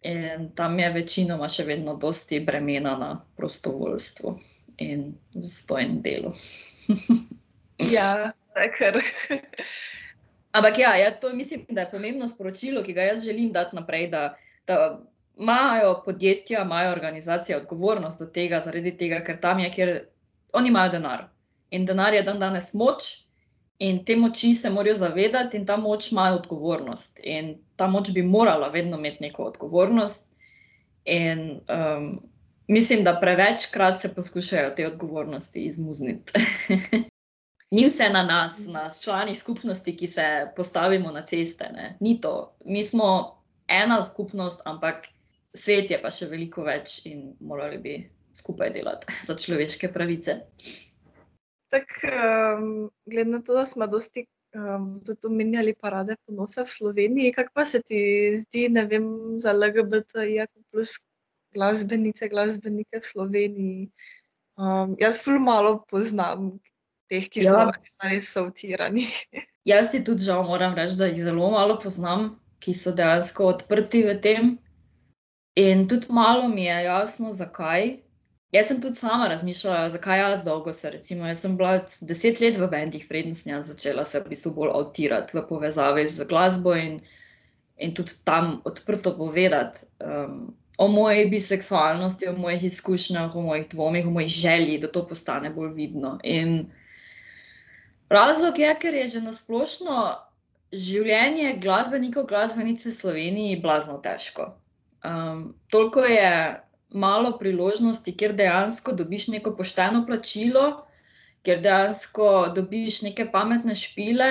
in 0.06 0.51
tam 0.56 0.80
je 0.80 0.91
večinoma 0.93 1.49
še 1.49 1.65
vedno 1.67 1.97
dosti 1.99 2.39
bremena 2.39 2.95
na 2.97 3.10
prostovoljstvu 3.36 4.38
in 4.86 5.15
zastojnem 5.34 5.99
delu. 6.06 6.32
ja, 7.95 8.32
kar. 8.78 9.01
Ampak 10.56 10.80
ja, 10.80 10.96
ja, 10.96 11.12
to 11.12 11.34
mislim, 11.34 11.65
da 11.70 11.82
je 11.82 11.91
pomembno 11.91 12.28
sporočilo, 12.28 12.84
ki 12.84 12.94
ga 12.94 13.10
jaz 13.10 13.26
želim 13.26 13.52
dati 13.52 13.76
naprej. 13.76 14.08
Da, 14.08 14.36
da 14.68 15.02
imajo 15.38 16.02
podjetja, 16.06 16.62
imajo 16.63 16.91
organizacije 16.91 17.58
odgovornost 17.58 18.20
do 18.20 18.26
tega, 18.26 18.62
zaradi 18.63 18.98
tega, 18.98 19.20
ker 19.24 19.41
tam 19.41 19.60
je, 19.60 19.72
kjer 19.72 19.91
oni 20.54 20.70
imajo 20.70 20.91
denar. 20.91 21.26
In 21.72 21.86
denar 21.86 22.13
je 22.13 22.22
dan 22.24 22.39
danes 22.39 22.74
moč, 22.74 23.10
in 23.80 24.06
te 24.06 24.15
moči 24.15 24.54
se 24.56 24.70
morajo 24.70 24.96
zavedati, 24.96 25.58
in 25.58 25.65
ta 25.65 25.76
moč 25.78 26.12
ima 26.12 26.30
odgovornost. 26.38 27.20
In 27.24 27.58
ta 27.76 27.88
moč 27.88 28.13
bi 28.15 28.24
morala 28.24 28.70
vedno 28.72 28.98
imeti 28.98 29.28
neko 29.28 29.44
odgovornost. 29.44 30.30
In 31.06 31.60
um, 31.68 32.08
mislim, 32.68 33.04
da 33.04 33.20
prevečkrat 33.20 34.02
se 34.02 34.15
poskušajo 34.15 34.72
te 34.76 34.88
odgovornosti 34.88 35.65
izmuzniti. 35.65 36.34
Ni 37.71 37.88
vse 37.88 38.10
na 38.13 38.23
nas, 38.23 38.60
na 38.67 38.89
člani 38.89 39.36
skupnosti, 39.36 39.95
ki 39.97 40.08
se 40.08 40.25
postavimo 40.56 41.12
na 41.12 41.25
ceste. 41.25 41.69
Ne. 41.73 41.97
Ni 41.99 42.19
to. 42.21 42.56
Mi 42.65 42.84
smo 42.84 43.41
ena 43.67 44.06
skupnost, 44.06 44.62
ampak 44.65 45.08
svet 45.56 45.91
je 45.91 45.99
pa 46.01 46.12
še 46.13 46.30
veliko 46.30 46.65
več 46.67 47.01
in 47.10 47.32
morali 47.39 47.80
bi 47.82 47.95
skupaj 48.36 48.73
delati 48.75 49.13
za 49.28 49.36
človeške 49.36 49.89
pravice. 49.93 50.39
Tako, 51.73 52.12
um, 52.13 52.67
glede 53.10 53.32
na 53.32 53.41
to, 53.41 53.56
da 53.58 53.65
smo 53.65 53.88
dosti 53.89 54.28
um, 54.56 55.01
omenjali 55.28 55.73
parade 55.73 56.15
ponosa 56.28 56.63
v 56.63 56.71
Sloveniji, 56.71 57.34
kako 57.34 57.51
pa 57.54 57.65
se 57.65 57.82
ti 57.82 57.99
zdi, 58.38 58.67
ne 58.69 58.86
vem, 58.86 59.08
za 59.41 59.56
LGBT, 59.56 60.30
plus 60.71 60.99
glasbenice, 61.56 62.30
glasbenike 62.30 63.01
v 63.01 63.10
Sloveniji? 63.10 63.89
Um, 64.56 64.95
jaz 65.01 65.23
zelo 65.25 65.41
malo 65.43 65.73
poznam 65.89 66.54
teh, 67.10 67.28
ki 67.30 67.44
ja. 67.46 67.72
so 67.89 68.08
res 68.10 68.32
sautirani. 68.34 69.08
jaz 69.72 69.91
ti 69.91 70.04
tudi 70.04 70.26
žal 70.26 70.46
moram 70.48 70.76
reči, 70.78 70.98
da 71.00 71.10
jih 71.10 71.24
zelo 71.26 71.50
malo 71.52 71.80
poznam, 71.82 72.36
ki 72.63 72.74
so 72.74 72.94
dejansko 72.96 73.52
odprti 73.54 74.06
v 74.06 74.18
tem. 74.22 74.56
In 75.56 75.88
tudi 75.88 76.12
malo 76.13 76.48
mi 76.52 76.65
je 76.65 76.82
jasno, 76.86 77.32
zakaj. 77.34 77.96
Jaz 78.56 78.70
sem 78.70 78.80
tudi 78.82 78.96
sama 78.96 79.28
razmišljala, 79.28 79.89
zakaj 79.89 80.20
jaz 80.20 80.44
dolgo 80.44 80.74
se. 80.74 80.89
Recimo, 80.91 81.28
jaz 81.28 81.41
sem 81.44 81.58
bila 81.58 81.80
deset 82.02 82.39
let 82.39 82.60
v 82.60 82.68
bendih, 82.72 83.08
preden 83.10 83.36
sem 83.36 83.62
začela 83.63 84.06
se 84.06 84.20
v 84.20 84.32
bistvu 84.32 84.54
bolj 84.56 84.72
avtirati 84.76 85.36
v 85.38 85.44
povezavi 85.50 86.06
z 86.08 86.28
glasbo 86.30 86.76
in, 86.76 87.00
in 87.78 87.96
tudi 87.96 88.15
tam 88.24 88.62
odprto 88.63 89.15
povedati 89.18 89.88
um, 90.00 90.54
o 90.78 90.88
moji 90.88 91.26
biseksualnosti, 91.32 92.28
o 92.28 92.38
mojih 92.38 92.63
izkušnjah, 92.63 93.36
o 93.36 93.41
mojih 93.41 93.68
dvomih, 93.72 94.08
o 94.08 94.12
mojih 94.12 94.32
želji, 94.32 94.80
da 94.80 94.91
to 94.91 95.08
postane 95.08 95.50
bolj 95.50 95.74
vidno. 95.74 96.20
In 96.24 96.72
razlog 98.10 98.60
je, 98.60 98.76
ker 98.82 98.94
je 98.94 99.08
že 99.08 99.22
nasplošno 99.22 99.98
življenje 100.76 101.56
glasbenikov, 101.63 102.28
glasbenice 102.30 102.89
v 102.89 102.96
Sloveniji 102.96 103.62
blazno 103.62 103.98
težko. 104.04 104.54
Um, 105.06 105.54
toliko 105.70 106.04
je 106.06 106.32
malo 106.96 107.36
priložnosti, 107.38 108.15
kjer 108.18 108.34
dejansko 108.34 108.96
dobiš 108.96 109.28
neko 109.36 109.56
pošteno 109.56 110.06
plačilo, 110.08 110.65
kjer 111.46 111.62
dejansko 111.62 112.30
dobiš 112.56 113.02
neke 113.06 113.28
pametne 113.32 113.76
špile, 113.76 114.30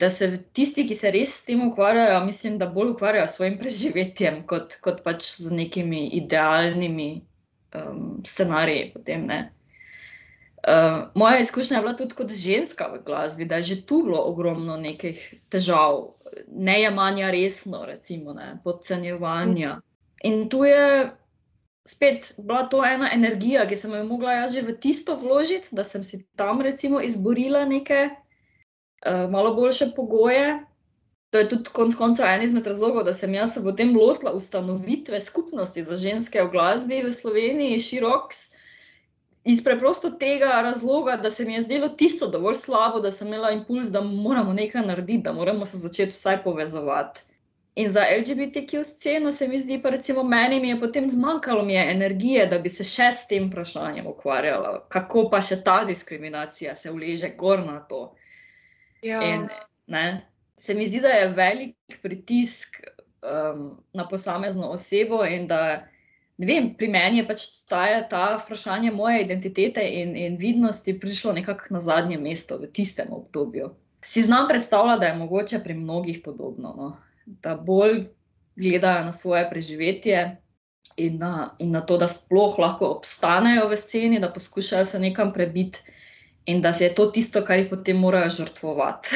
da 0.00 0.10
se 0.10 0.28
tisti, 0.52 0.86
ki 0.88 0.94
se 0.98 1.10
res 1.14 1.34
s 1.36 1.44
tem 1.46 1.60
ukvarjajo, 1.68 2.24
mislim, 2.24 2.56
da 2.58 2.66
bolj 2.66 2.94
ukvarjajo 2.96 3.26
s 3.28 3.36
svojim 3.36 3.58
preživetjem, 3.58 4.40
kot, 4.50 4.78
kot 4.82 5.02
pač 5.04 5.28
z 5.38 5.52
nekimi 5.54 6.08
idealnimi 6.18 7.10
um, 7.78 8.16
scenariji. 8.26 8.88
Potem, 8.96 9.28
Uh, 10.62 11.10
moja 11.14 11.38
izkušnja 11.38 11.76
je 11.76 11.82
bila 11.82 11.96
tudi 11.96 12.14
kot 12.14 12.30
ženska 12.30 12.86
v 12.92 13.00
glasbi, 13.06 13.44
da 13.44 13.56
je 13.58 13.62
že 13.62 13.86
tu 13.86 14.02
bilo 14.06 14.20
ogromno 14.30 14.76
nekih 14.76 15.18
težav, 15.50 16.14
nejemanja 16.46 17.30
resno, 17.30 17.82
recimo, 17.86 18.32
ne, 18.32 18.60
podcenjevanja. 18.64 19.80
In 20.22 20.48
tu 20.48 20.64
je 20.64 21.10
spet 21.84 22.34
bila 22.38 22.62
to 22.70 22.84
ena 22.86 23.10
energija, 23.14 23.66
ki 23.66 23.76
sem 23.76 23.94
jo 23.94 24.04
mogla 24.06 24.32
jaz 24.32 24.54
že 24.54 24.62
v 24.62 24.76
tisto 24.78 25.16
vložiti, 25.18 25.74
da 25.74 25.84
sem 25.84 26.02
si 26.02 26.22
tam 26.38 26.62
recimo 26.62 27.00
izborila 27.02 27.64
neke 27.64 28.10
uh, 28.10 29.26
malo 29.30 29.54
boljše 29.54 29.90
pogoje. 29.96 30.62
To 31.32 31.38
je 31.38 31.48
tudi 31.48 31.70
konec 31.72 31.94
koncev 31.98 32.26
en 32.28 32.42
izmed 32.42 32.66
razlogov, 32.66 33.02
da 33.04 33.12
sem 33.12 33.34
jaz 33.34 33.54
se 33.54 33.62
potem 33.64 33.96
lotila 33.96 34.32
ustanovitve 34.32 35.20
skupnosti 35.20 35.82
za 35.84 35.96
ženske 35.96 36.42
v 36.42 36.50
glasbi 36.52 37.02
v 37.02 37.12
Sloveniji, 37.12 37.80
Široks. 37.80 38.52
Iz 39.44 39.64
preprosto 39.64 40.10
tega 40.10 40.60
razloga, 40.62 41.16
da 41.16 41.30
se 41.30 41.44
mi 41.44 41.54
je 41.54 41.62
zdelo 41.62 41.88
tisto 41.88 42.28
dovolj 42.28 42.54
slabo, 42.54 43.00
da 43.00 43.10
sem 43.10 43.28
imela 43.28 43.50
impuls, 43.50 43.88
da 43.90 44.00
moramo 44.00 44.52
nekaj 44.52 44.86
narediti, 44.86 45.22
da 45.22 45.32
moramo 45.32 45.66
se 45.66 45.76
začeti 45.76 46.10
vsaj 46.10 46.42
povezovati. 46.44 47.20
In 47.74 47.90
za 47.90 48.04
LGBTQ 48.18 48.84
sceno 48.84 49.32
se 49.32 49.48
mi 49.48 49.58
zdi, 49.58 49.82
pa 49.82 49.90
recimo 49.90 50.22
meni 50.22 50.68
je 50.68 50.80
potem 50.80 51.10
zmanjkalo 51.10 51.62
mi 51.62 51.74
energije, 51.74 52.46
da 52.46 52.58
bi 52.58 52.68
se 52.68 52.84
še 52.84 53.08
s 53.12 53.26
tem 53.28 53.48
vprašanjem 53.48 54.06
ukvarjala, 54.06 54.84
kako 54.88 55.30
pa 55.32 55.40
še 55.40 55.62
ta 55.64 55.80
diskriminacija 55.88 56.76
se 56.76 56.92
vleže 56.92 57.32
gor 57.38 57.64
na 57.64 57.80
to. 57.80 58.12
Ja. 59.02 59.22
In, 59.24 59.48
ne, 59.86 60.04
se 60.56 60.74
mi 60.74 60.86
zdi, 60.86 61.00
da 61.00 61.08
je 61.08 61.32
velik 61.34 61.96
pritisk 62.02 62.76
um, 63.22 63.64
na 63.92 64.08
posamezno 64.08 64.68
osebo 64.76 65.24
in 65.24 65.48
da 65.48 65.86
vem, 66.38 66.74
pri 66.74 66.88
meni 66.88 67.18
je 67.20 67.26
pač 67.28 67.46
ta, 67.68 67.84
ta 68.08 68.24
vprašanje 68.40 68.90
moje 68.90 69.22
identitete 69.24 69.84
in, 69.84 70.16
in 70.16 70.36
vidnosti 70.36 70.94
prišlo 71.00 71.32
nekako 71.32 71.74
na 71.76 71.80
zadnje 71.80 72.18
mesto 72.18 72.58
v 72.58 72.70
tistem 72.72 73.12
obdobju. 73.12 73.70
Si 74.04 74.22
znam 74.22 74.48
predstavljati, 74.48 75.00
da 75.00 75.06
je 75.06 75.18
mogoče 75.18 75.60
pri 75.62 75.74
mnogih 75.74 76.20
podobno, 76.24 76.74
no? 76.76 76.96
da 77.26 77.54
bolj 77.54 78.06
gledajo 78.56 79.04
na 79.04 79.12
svoje 79.12 79.50
preživetje 79.50 80.36
in 80.96 81.18
na, 81.18 81.54
in 81.58 81.70
na 81.70 81.80
to, 81.80 81.96
da 81.98 82.08
sploh 82.08 82.58
lahko 82.58 82.90
obstanejo 82.96 83.68
v 83.68 83.76
sceni, 83.76 84.20
da 84.20 84.32
poskušajo 84.32 84.84
se 84.84 84.98
nekam 84.98 85.32
prebiti 85.32 85.78
in 86.46 86.60
da 86.60 86.74
je 86.80 86.94
to 86.94 87.06
tisto, 87.06 87.44
kar 87.44 87.58
jih 87.58 87.70
potem 87.70 87.96
morajo 87.96 88.30
žrtvovati. 88.30 89.08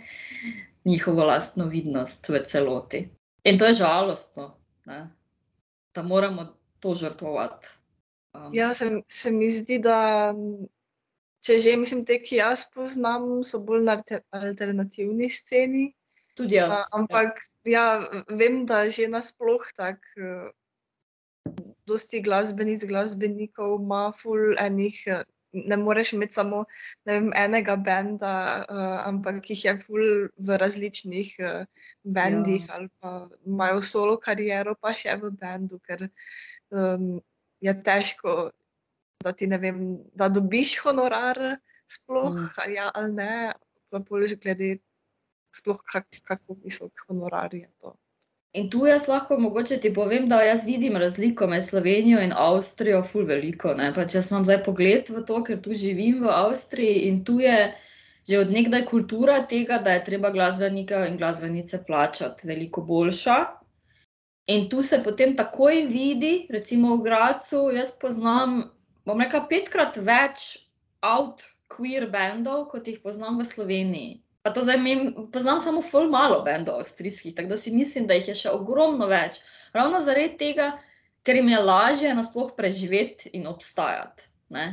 Njihovo 0.90 1.24
lastno 1.24 1.66
vidnost 1.66 2.28
v 2.28 2.44
celoti. 2.44 3.08
In 3.44 3.58
to 3.58 3.66
je 3.66 3.80
žalostno. 3.82 4.54
Ne? 4.86 5.08
Da 5.94 6.02
moramo 6.02 6.46
to 6.80 6.94
žrtvovati. 6.94 7.68
Um. 8.34 8.50
Ja, 8.54 8.74
se, 8.74 8.90
se 9.08 9.30
mi 9.30 9.50
zdi, 9.50 9.78
da 9.78 10.34
če 11.44 11.58
že 11.60 11.76
mislim, 11.76 12.04
te, 12.08 12.18
ki 12.22 12.40
jaz 12.40 12.66
poznam, 12.74 13.42
so 13.46 13.60
bolj 13.66 13.84
na 13.86 13.98
alternativni 14.34 15.30
sceni. 15.30 15.86
Tudi 16.34 16.58
jaz. 16.58 16.72
A, 16.72 16.82
ampak 16.98 17.38
ja. 17.64 17.84
Ja, 18.02 18.24
vem, 18.28 18.64
da 18.66 18.88
že 18.88 19.08
nasploh 19.08 19.64
tako. 19.76 20.50
Dosti 21.84 22.22
glasbenic, 22.24 22.86
glasbenikov 22.88 23.76
ima 23.76 24.08
ful 24.16 24.56
enih 24.58 24.96
ne 25.54 25.76
moreš 25.76 26.12
imeti 26.12 26.34
samo 26.34 26.64
vem, 27.06 27.30
enega 27.36 27.76
benda, 27.76 28.34
uh, 28.68 28.96
ampak 29.08 29.50
jih 29.50 29.64
je 29.64 29.74
ful 29.78 30.04
v 30.36 30.58
različnih 30.60 31.34
uh, 31.38 31.66
bendih 32.02 32.66
ja. 32.66 32.74
ali 32.74 32.88
pa 33.00 33.28
imajo 33.46 33.82
solo 33.82 34.16
kariero, 34.20 34.74
pa 34.74 34.94
še 34.98 35.16
v 35.22 35.30
bendu, 35.40 35.80
ker 35.86 36.08
um, 36.70 37.20
je 37.64 37.74
težko, 37.86 38.50
da 39.24 39.32
ti 39.32 39.48
ne 39.48 39.58
vem, 39.58 39.84
da 40.12 40.28
dobiš 40.28 40.78
honorar 40.84 41.40
sploh, 41.86 42.34
mm. 42.34 42.50
ali, 42.64 42.74
ja, 42.80 42.90
ali 42.94 43.12
ne, 43.14 43.34
pa 43.90 44.02
poliš 44.04 44.36
glede 44.42 44.78
sploh, 45.54 45.80
kak, 45.86 46.08
kako 46.26 46.58
visok 46.64 47.06
honorar 47.08 47.54
je 47.54 47.70
to. 47.80 47.94
In 48.54 48.68
tu 48.70 48.84
jaz 48.86 49.08
lahko 49.10 49.36
mogoče 49.42 49.80
ti 49.82 49.90
povem, 49.94 50.28
da 50.30 50.36
jaz 50.46 50.62
vidim 50.66 50.96
razliko 50.96 51.46
med 51.50 51.64
Slovenijo 51.66 52.20
in 52.22 52.32
Avstrijo, 52.36 53.02
ful 53.02 53.26
veliko. 53.26 53.72
Če 54.12 54.22
sem 54.22 54.44
zdaj 54.46 54.60
pogled 54.66 55.10
v 55.10 55.24
to, 55.26 55.40
ker 55.48 55.58
tu 55.64 55.74
živim 55.74 56.22
v 56.22 56.30
Avstriji 56.30 57.08
in 57.08 57.24
tu 57.24 57.40
je 57.42 57.74
že 58.24 58.38
od 58.40 58.52
nekdaj 58.56 58.86
kultura 58.88 59.42
tega, 59.44 59.78
da 59.84 59.92
je 59.92 60.04
treba 60.04 60.30
glasbenike 60.32 60.96
in 61.08 61.18
glasbenice 61.20 61.82
plačati 61.84 62.46
veliko 62.48 62.80
boljša. 62.80 63.36
In 64.54 64.68
tu 64.72 64.82
se 64.82 65.02
potem 65.04 65.36
takoj 65.36 65.82
vidi, 65.90 66.46
recimo 66.50 66.96
v 66.96 67.04
Gracu, 67.04 67.68
jaz 67.74 67.92
poznam 68.00 68.62
bom 69.04 69.20
rekla, 69.20 69.44
petkrat 69.50 70.00
več 70.00 70.46
out 71.04 71.44
queer 71.68 72.08
bendov, 72.12 72.68
kot 72.72 72.88
jih 72.88 73.02
poznam 73.04 73.42
v 73.42 73.48
Sloveniji. 73.48 74.23
Pa 74.44 74.52
to 74.52 74.60
zdaj 74.60 74.76
mem, 74.76 75.06
poznam 75.32 75.60
samo 75.60 75.80
ful 75.82 76.10
malo 76.12 76.42
bendov 76.44 76.82
avstrijskih, 76.82 77.32
tako 77.34 77.54
da 77.54 77.56
si 77.56 77.72
mislim, 77.72 78.06
da 78.06 78.16
jih 78.18 78.26
je 78.28 78.34
še 78.42 78.50
ogromno 78.52 79.06
več. 79.08 79.38
Ravno 79.72 80.02
zaradi 80.04 80.36
tega, 80.40 80.66
ker 81.24 81.38
jim 81.40 81.48
je 81.48 81.60
lažje 81.64 82.10
nasploh 82.14 82.50
preživeti 82.56 83.32
in 83.38 83.46
obstajati. 83.48 84.28
Ne? 84.52 84.66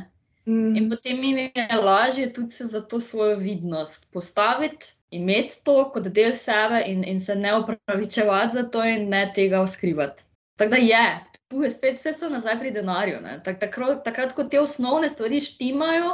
Mm. 0.44 0.74
In 0.76 0.90
potem 0.90 1.22
jim 1.24 1.38
je 1.38 1.78
lažje 1.80 2.26
tudi 2.36 2.52
se 2.52 2.66
za 2.68 2.82
to 2.84 3.00
svojo 3.00 3.38
vidnost 3.40 4.10
postaviti, 4.12 4.92
imeti 5.10 5.62
to 5.64 5.78
kot 5.94 6.10
del 6.12 6.36
sebe 6.36 6.82
in, 6.86 7.00
in 7.08 7.20
se 7.20 7.34
ne 7.34 7.54
upravičevati 7.56 8.58
za 8.58 8.66
to 8.68 8.84
in 8.84 9.08
ne 9.08 9.24
tega 9.34 9.64
skrivati. 9.66 10.22
Tako 10.60 10.70
da 10.70 10.76
je, 10.76 11.06
tu 11.48 11.62
je 11.62 11.70
spet 11.70 11.96
vse 11.96 12.12
so 12.12 12.28
nazaj 12.28 12.58
pri 12.58 12.70
denarju. 12.76 13.24
Tak, 13.44 13.60
takrat, 13.60 14.04
takrat, 14.04 14.36
ko 14.36 14.44
te 14.44 14.60
osnovne 14.60 15.08
stvari 15.08 15.40
štimajo, 15.40 16.12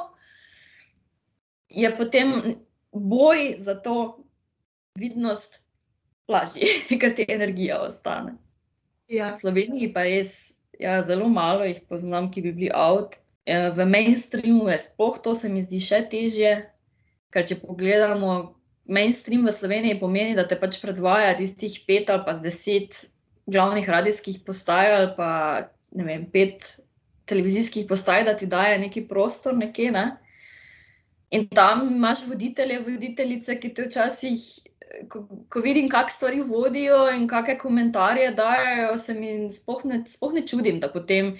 je 1.68 1.90
potem 1.96 2.32
boj 2.92 3.56
za 3.58 3.74
to 3.74 4.24
vidnost 4.98 5.64
lažji, 6.28 6.66
ker 7.00 7.14
ti 7.16 7.26
energija 7.28 7.80
ostane. 7.84 8.36
Ja. 9.08 9.32
V 9.32 9.40
Sloveniji 9.40 9.92
pa 9.92 10.04
res 10.04 10.52
ja, 10.78 11.00
zelo 11.02 11.28
malo 11.28 11.64
jih 11.64 11.80
poznam, 11.88 12.30
ki 12.30 12.44
bi 12.44 12.52
bili 12.52 12.70
out. 12.74 13.16
Eh, 13.48 13.70
V 13.72 13.86
mainstreamu 13.88 14.68
je 14.68 14.78
sploh 14.78 15.18
to, 15.24 15.34
se 15.34 15.48
mi 15.48 15.64
zdi 15.64 15.80
še 15.80 16.04
težje. 16.12 16.68
Ker 17.32 17.44
če 17.44 17.60
pogledamo, 17.60 18.54
mainstream 18.88 19.44
v 19.48 19.52
Sloveniji 19.52 20.00
pomeni, 20.00 20.36
da 20.36 20.46
te 20.48 20.56
pač 20.56 20.80
predvaja 20.80 21.34
tistih 21.36 21.74
pet 21.88 22.12
ali 22.12 22.24
pa 22.24 22.36
deset 22.40 23.04
glavnih 23.48 23.88
radijskih 23.88 24.40
postaj 24.44 24.92
ali 24.92 25.10
pa 25.16 25.30
ne 25.96 26.04
vem, 26.04 26.24
pet 26.28 26.64
televizijskih 27.28 27.86
postaj, 27.88 28.24
da 28.24 28.36
ti 28.36 28.48
daje 28.48 28.78
neki 28.80 29.04
prostor 29.08 29.56
nekje. 29.56 29.92
Ne? 29.92 30.06
In 31.30 31.48
tam 31.52 31.88
imaš 31.92 32.24
voditelje, 32.26 32.78
voditeljice, 32.80 33.58
ki 33.60 33.70
te 33.76 33.84
včasih, 33.84 34.44
ko, 35.12 35.26
ko 35.52 35.60
vidim, 35.60 35.88
kako 35.92 36.14
stvari 36.14 36.40
vodijo 36.40 37.02
in 37.12 37.26
kakšne 37.28 37.58
komentarje 37.60 38.30
dajo, 38.36 38.94
se 38.98 39.14
mi 39.14 39.32
sploh 39.52 39.84
ne, 39.84 40.02
sploh 40.08 40.32
ne 40.32 40.46
čudim, 40.46 40.80
da 40.80 40.88
potem 40.92 41.34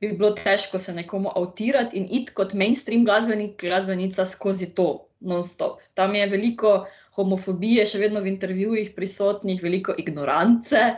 bi 0.00 0.12
bilo 0.12 0.30
težko 0.36 0.78
se 0.80 0.92
nekomu 0.96 1.32
avtirati 1.36 1.96
in 1.96 2.08
iti 2.20 2.34
kot 2.36 2.52
mainstream 2.56 3.04
glasbenik, 3.04 3.56
glasbenica 3.60 4.24
skozi 4.28 4.70
to, 4.76 5.06
non-stop. 5.20 5.80
Tam 5.94 6.14
je 6.16 6.28
veliko 6.28 6.74
homofobije, 7.16 7.84
še 7.88 8.00
vedno 8.00 8.20
v 8.24 8.32
intervjujih 8.34 8.92
prisotnih, 8.96 9.60
veliko 9.64 9.96
ignorance. 9.96 10.88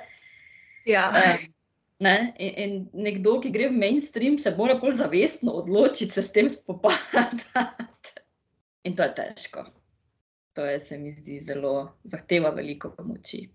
Ja. 0.86 1.10
Eh, 1.18 1.48
Ne? 2.02 2.34
In, 2.42 2.54
in 2.58 2.72
nekdo, 2.98 3.36
ki 3.38 3.52
gre 3.54 3.68
v 3.70 3.78
mainstream, 3.78 4.34
se 4.34 4.50
mora 4.56 4.74
bolj 4.80 4.96
zavestno 4.98 5.52
odločiti 5.60 6.10
se 6.10 6.24
s 6.26 6.32
tem 6.34 6.48
spopadati. 6.50 7.44
In 8.84 8.96
to 8.96 9.02
je 9.06 9.14
težko. 9.14 9.64
To 10.52 10.64
je, 10.66 10.80
se 10.80 10.98
mi 10.98 11.12
zdi, 11.12 11.40
zelo 11.40 11.98
zahteva 12.04 12.50
veliko 12.50 12.92
moči. 12.98 13.46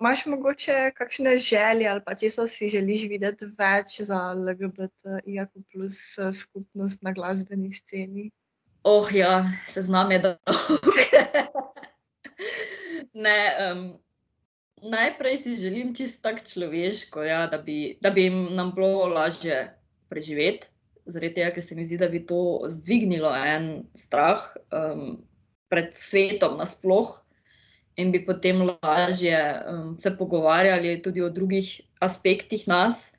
Imaš 0.00 0.24
mogoče 0.32 0.92
kakšne 0.96 1.36
želje 1.36 1.88
ali 1.88 2.00
pa 2.04 2.14
česa 2.14 2.46
si 2.48 2.68
želiš 2.72 3.02
videti 3.08 3.44
več 3.58 3.98
za 4.00 4.20
LGBTIQ 4.32 5.64
plus 5.72 5.98
eh, 6.18 6.32
skupnost 6.32 7.02
na 7.02 7.12
glasbeni 7.12 7.72
sceni? 7.72 8.30
Oh, 8.82 9.04
ja, 9.12 9.50
seznam 9.68 10.12
je 10.12 10.18
dolg. 10.24 11.02
ne, 13.26 13.40
um, 13.60 13.82
najprej 14.82 15.36
si 15.36 15.54
želim 15.54 15.92
čisto 15.94 16.30
tako 16.30 16.46
človeško, 16.48 17.22
ja, 17.22 17.42
da, 17.46 17.58
bi, 17.58 17.98
da 18.00 18.10
bi 18.10 18.24
jim 18.24 18.46
nam 18.56 18.72
bilo 18.74 19.04
lažje 19.12 19.66
preživeti, 20.08 20.69
zaradi 21.06 21.34
tega, 21.34 21.54
ker 21.54 21.64
se 21.64 21.76
mi 21.76 21.84
zdi, 21.84 21.98
da 22.00 22.08
bi 22.08 22.22
to 22.26 22.66
zdvignilo 22.68 23.32
en 23.36 23.70
strah 23.98 24.42
um, 24.74 25.20
pred 25.70 25.94
svetom 25.94 26.58
nasploh 26.58 27.14
in 28.00 28.12
bi 28.12 28.22
potem 28.24 28.62
lažje 28.82 29.38
um, 29.68 29.96
se 29.98 30.12
pogovarjali 30.16 31.00
tudi 31.02 31.22
o 31.22 31.30
drugih 31.30 31.80
aspektih 32.00 32.66
nas. 32.68 33.10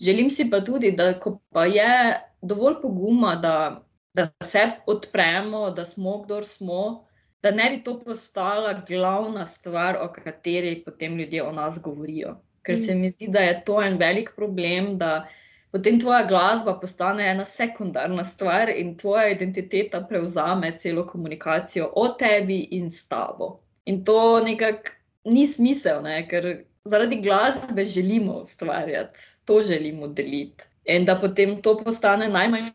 Želim 0.00 0.30
si 0.30 0.48
pa 0.50 0.60
tudi, 0.64 0.92
da 0.96 1.12
ko 1.20 1.38
pa 1.52 1.66
je 1.66 2.20
dovolj 2.42 2.80
poguma, 2.82 3.34
da, 3.36 3.82
da 4.14 4.28
se 4.42 4.70
odpremo, 4.86 5.70
da 5.70 5.84
smo, 5.84 6.22
kdo 6.24 6.42
smo, 6.42 7.06
da 7.42 7.50
ne 7.50 7.70
bi 7.70 7.82
to 7.84 7.98
postala 8.00 8.82
glavna 8.88 9.46
stvar, 9.46 9.96
o 10.00 10.08
kateri 10.12 10.82
potem 10.84 11.18
ljudje 11.18 11.42
o 11.42 11.52
nas 11.52 11.80
govorijo. 11.82 12.36
Ker 12.62 12.76
se 12.76 12.94
mi 12.94 13.10
zdi, 13.10 13.28
da 13.32 13.40
je 13.40 13.62
to 13.64 13.80
en 13.82 13.96
velik 13.98 14.32
problem, 14.36 14.98
da 14.98 15.26
potem 15.72 16.00
tvoja 16.00 16.24
glasba 16.26 16.74
postane 16.80 17.26
ena 17.30 17.44
sekundarna 17.44 18.24
stvar 18.24 18.70
in 18.70 18.96
tvoja 18.98 19.28
identiteta 19.30 20.00
prevzame 20.08 20.72
celo 20.78 21.06
komunikacijo 21.06 21.92
o 21.96 22.08
tebi 22.08 22.60
in 22.70 22.90
s 22.90 23.08
tabo. 23.08 23.60
In 23.84 24.04
to 24.04 24.40
nekako 24.44 24.96
ni 25.24 25.46
smisel, 25.46 26.02
ne? 26.02 26.28
ker 26.28 26.64
zaradi 26.84 27.20
glasbe 27.20 27.84
želimo 27.84 28.38
ustvarjati, 28.38 29.18
to 29.44 29.62
želimo 29.62 30.06
deliti. 30.06 30.64
In 30.84 31.04
da 31.04 31.20
potem 31.20 31.62
to 31.62 31.76
postane 31.76 32.28
najmanj 32.28 32.70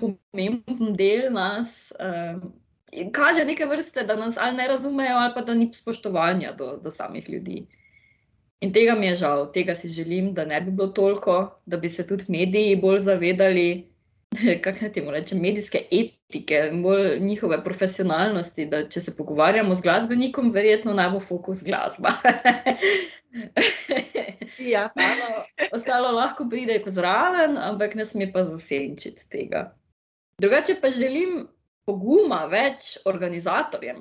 pomemben 0.00 0.94
del 0.96 1.32
nas. 1.32 1.92
Um, 2.00 2.52
kaže 3.12 3.44
neke 3.44 3.66
vrste, 3.66 4.02
da 4.02 4.16
nas 4.16 4.36
ali 4.40 4.56
ne 4.56 4.68
razumejo, 4.68 5.16
ali 5.16 5.34
pa 5.34 5.40
da 5.40 5.54
ni 5.54 5.72
spoštovanja 5.72 6.52
do, 6.52 6.76
do 6.76 6.90
samih 6.90 7.30
ljudi. 7.30 7.66
In 8.60 8.72
tega 8.74 8.94
mi 8.98 9.06
je 9.06 9.20
žal, 9.22 9.44
tega 9.54 9.74
si 9.78 9.88
želim, 9.88 10.32
da 10.34 10.44
ne 10.44 10.60
bi 10.60 10.70
bilo 10.70 10.88
toliko, 10.88 11.56
da 11.66 11.76
bi 11.76 11.88
se 11.88 12.06
tudi 12.06 12.24
mediji 12.28 12.76
bolj 12.76 12.98
zavedali, 12.98 13.68
kako 14.64 14.78
naj 14.80 14.92
temu 14.92 15.10
rečem, 15.14 15.40
medijske 15.40 15.84
etike, 15.90 16.70
bolj 16.82 17.20
njihove 17.20 17.60
profesionalnosti. 17.64 18.66
Da 18.66 18.82
če 18.88 19.00
se 19.00 19.16
pogovarjamo 19.16 19.74
z 19.74 19.86
glasbenikom, 19.86 20.50
verjetno 20.52 20.94
naj 20.94 21.10
bo 21.14 21.20
fokus 21.20 21.62
glasba. 21.64 22.14
Ja. 24.58 24.84
ostalo, 24.84 25.44
ostalo 25.72 26.10
lahko 26.16 26.46
pride 26.50 26.78
kot 26.82 26.96
zraven, 26.96 27.58
ampak 27.60 27.94
ne 27.94 28.04
sme 28.08 28.26
pa 28.32 28.42
zasenčiti 28.44 29.28
tega. 29.30 29.68
Drugače 30.40 30.78
pa 30.80 30.90
želim 30.90 31.44
poguma 31.86 32.44
več 32.50 32.96
organizatorjem 33.06 34.00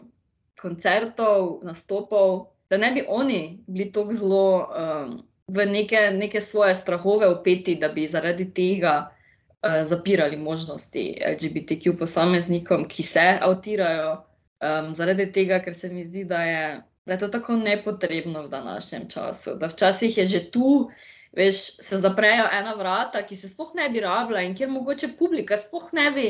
koncertov, 0.61 1.59
nastopov, 1.67 2.47
da 2.69 2.77
ne 2.77 2.91
bi 2.91 3.03
oni 3.07 3.63
bili 3.67 3.91
tako 3.91 4.13
zelo 4.13 4.47
um, 4.57 5.23
v 5.47 5.65
neke, 5.65 6.11
neke 6.13 6.41
svoje 6.41 6.75
strahove 6.75 7.29
upeti, 7.29 7.75
da 7.75 7.87
bi 7.87 8.07
zaradi 8.07 8.53
tega 8.53 9.09
uh, 9.09 9.83
zapirali 9.83 10.37
možnosti 10.37 11.21
LGBTQ 11.27 11.97
posameznikom, 11.99 12.87
ki 12.87 13.03
se 13.03 13.37
avtirajo, 13.41 14.11
um, 14.59 14.95
zaradi 14.95 15.31
tega, 15.31 15.61
ker 15.63 15.75
se 15.75 15.89
mi 15.89 16.05
zdi, 16.05 16.25
da 16.25 16.41
je, 16.43 16.81
da 17.05 17.13
je 17.13 17.19
to 17.19 17.27
tako 17.27 17.55
nepotrebno 17.55 18.43
v 18.43 18.49
današnjem 18.49 19.09
času. 19.09 19.55
Da 19.55 19.67
včasih 19.67 20.17
je 20.17 20.25
že 20.25 20.51
tu. 20.51 20.89
Veš, 21.37 21.57
se 21.85 21.97
zaprejo 22.01 22.47
ena 22.59 22.73
vrata, 22.73 23.21
ki 23.21 23.35
se 23.35 23.49
sploh 23.49 23.75
ne 23.75 23.89
bi 23.89 23.99
rabila, 23.99 24.41
in 24.41 24.55
kjer 24.55 24.69
mogoče 24.69 25.11
publika 25.19 25.57
sploh 25.57 25.89
ne 25.93 26.11
bi 26.11 26.27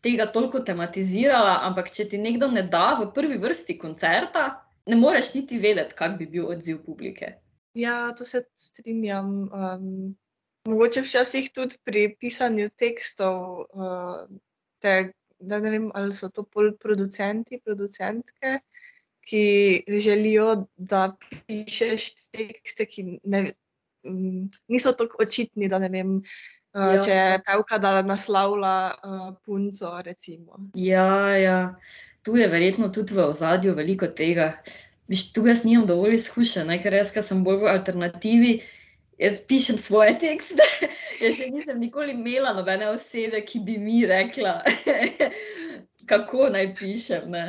tega 0.00 0.26
toliko 0.32 0.60
tematizirala, 0.64 1.58
ampak 1.66 1.90
če 1.92 2.06
ti 2.08 2.18
nekdo 2.18 2.48
ne 2.50 2.62
da 2.62 2.94
v 3.00 3.10
prvi 3.14 3.36
vrsti 3.42 3.76
koncerta, 3.78 4.46
ne 4.88 4.96
moreš 4.96 5.34
niti 5.34 5.58
vedeti, 5.60 5.94
kak 5.98 6.16
bi 6.18 6.26
bil 6.26 6.48
odziv 6.52 6.80
publike. 6.86 7.34
Ja, 7.78 8.14
to 8.16 8.24
se 8.24 8.42
strinjam. 8.56 9.30
Um, 9.52 10.16
mogoče 10.68 11.02
včasih 11.04 11.50
tudi 11.54 11.78
pri 11.84 12.08
pisanju 12.20 12.68
tekstov, 12.76 13.38
uh, 13.68 14.24
te, 14.82 15.12
da 15.38 15.60
ne 15.60 15.70
vem, 15.70 15.90
ali 15.94 16.14
so 16.14 16.30
to 16.34 16.44
pol 16.44 16.72
producenti, 16.80 17.60
producentke, 17.64 18.58
ki 19.28 19.44
želijo, 20.00 20.64
da 20.76 21.10
pišeš 21.46 22.08
tekste, 22.32 22.88
ki 22.88 23.04
ne, 23.24 23.42
niso 24.68 24.92
tako 24.96 25.22
očitni, 25.22 25.68
da 25.68 25.78
ne 25.78 25.92
vem. 25.92 26.16
Uh, 26.76 26.98
če 27.04 27.14
je 27.14 27.38
pevka, 27.46 27.78
da 27.80 28.02
naslavlja 28.04 28.74
uh, 28.92 29.22
punco. 29.46 29.94
Recimo. 30.04 30.58
Ja, 30.76 31.36
ja, 31.36 31.60
tu 32.22 32.36
je 32.36 32.48
verjetno 32.50 32.90
tudi 32.94 33.16
v 33.16 33.24
ozadju 33.30 33.74
veliko 33.78 34.10
tega. 34.12 34.52
Viš, 35.08 35.30
tu 35.32 35.46
jaz 35.48 35.64
nimam 35.64 35.86
dovolj 35.88 36.18
izkušenj, 36.18 36.68
ne, 36.68 36.76
ker 36.82 36.98
jaz, 36.98 37.14
sem 37.24 37.40
bolj 37.44 37.62
v 37.62 37.70
alternativi, 37.72 38.50
jaz 39.18 39.40
pišem 39.48 39.78
svoje 39.80 40.18
tekste. 40.20 40.66
Jaz 41.22 41.34
še 41.34 41.48
nisem 41.50 41.80
nikoli 41.82 42.12
imela 42.14 42.52
nobene 42.54 42.92
osebe, 42.92 43.40
ki 43.42 43.64
bi 43.66 43.74
mi 43.82 44.04
rekla, 44.06 44.60
kako 46.10 46.52
naj 46.54 46.68
pišem. 46.78 47.24
Ne. 47.32 47.46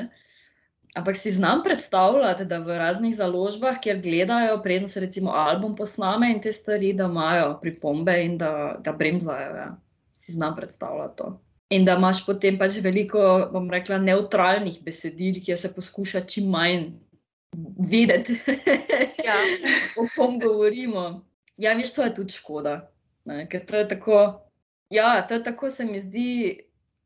Ampak 0.96 1.18
si 1.18 1.32
znam 1.32 1.64
predstavljati, 1.64 2.46
da 2.46 2.58
v 2.58 2.78
raznih 2.78 3.16
založbah, 3.16 3.78
kjer 3.82 4.00
gledajo, 4.02 4.62
preden 4.64 4.88
se 4.88 5.00
recimo 5.00 5.32
album 5.32 5.76
posname 5.76 6.32
in 6.32 6.42
te 6.42 6.52
stvari, 6.52 6.94
da 6.94 7.06
imajo 7.06 7.60
pripombe 7.62 8.16
in 8.24 8.38
da, 8.38 8.76
da 8.80 8.92
bremzajo. 8.92 9.56
Ja. 9.56 9.70
Si 10.16 10.32
znam 10.32 10.56
predstavljati 10.56 11.18
to. 11.18 11.40
In 11.70 11.86
da 11.86 11.94
imaš 11.94 12.26
potem 12.26 12.58
pač 12.58 12.80
veliko, 12.82 13.22
bom 13.54 13.70
rekla, 13.70 13.98
neutralnih 14.02 14.82
besedil, 14.84 15.38
kjer 15.46 15.58
se 15.58 15.74
poskuša 15.74 16.26
čim 16.26 16.50
manj 16.50 16.90
vedeti, 17.78 18.40
Ja. 19.28 19.38
o 19.98 20.08
kom 20.16 20.40
govorimo. 20.40 21.26
Ja, 21.58 21.74
veš, 21.78 21.94
to 21.94 22.04
je 22.04 22.14
tudi 22.16 22.34
škoda. 22.34 22.92
Ne? 23.26 23.46
Ker 23.50 23.66
to 23.66 23.78
je 23.78 23.88
tako, 23.88 24.50
Ja, 24.90 25.28
to 25.28 25.34
je 25.34 25.44
tako, 25.44 25.70
se 25.70 25.86
mi 25.86 26.02
zdi, 26.02 26.60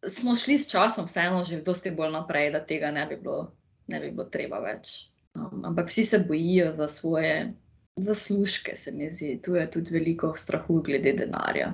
smo 0.08 0.36
šli 0.36 0.58
s 0.58 0.72
časom, 0.72 1.06
vseeno, 1.06 1.44
že 1.44 1.62
dosti 1.62 1.92
bolj 1.92 2.12
naprej, 2.12 2.52
da 2.52 2.66
tega 2.66 2.92
ne 2.92 3.06
bi 3.06 3.18
bilo, 3.20 3.52
ne 3.88 4.00
bi 4.00 4.12
bilo 4.12 4.30
treba 4.32 4.60
več. 4.64 4.94
Um, 5.36 5.66
ampak 5.66 5.90
vsi 5.90 6.06
se 6.06 6.20
bojijo 6.20 6.72
za 6.74 6.88
svoje 6.88 7.54
zaslužke, 7.96 8.76
se 8.76 8.92
mi 8.92 9.12
zdi. 9.12 9.42
Tu 9.42 9.56
je 9.56 9.72
tudi 9.72 9.94
veliko 9.94 10.34
strahu 10.36 10.82
glede 10.82 11.14
denarja. 11.14 11.74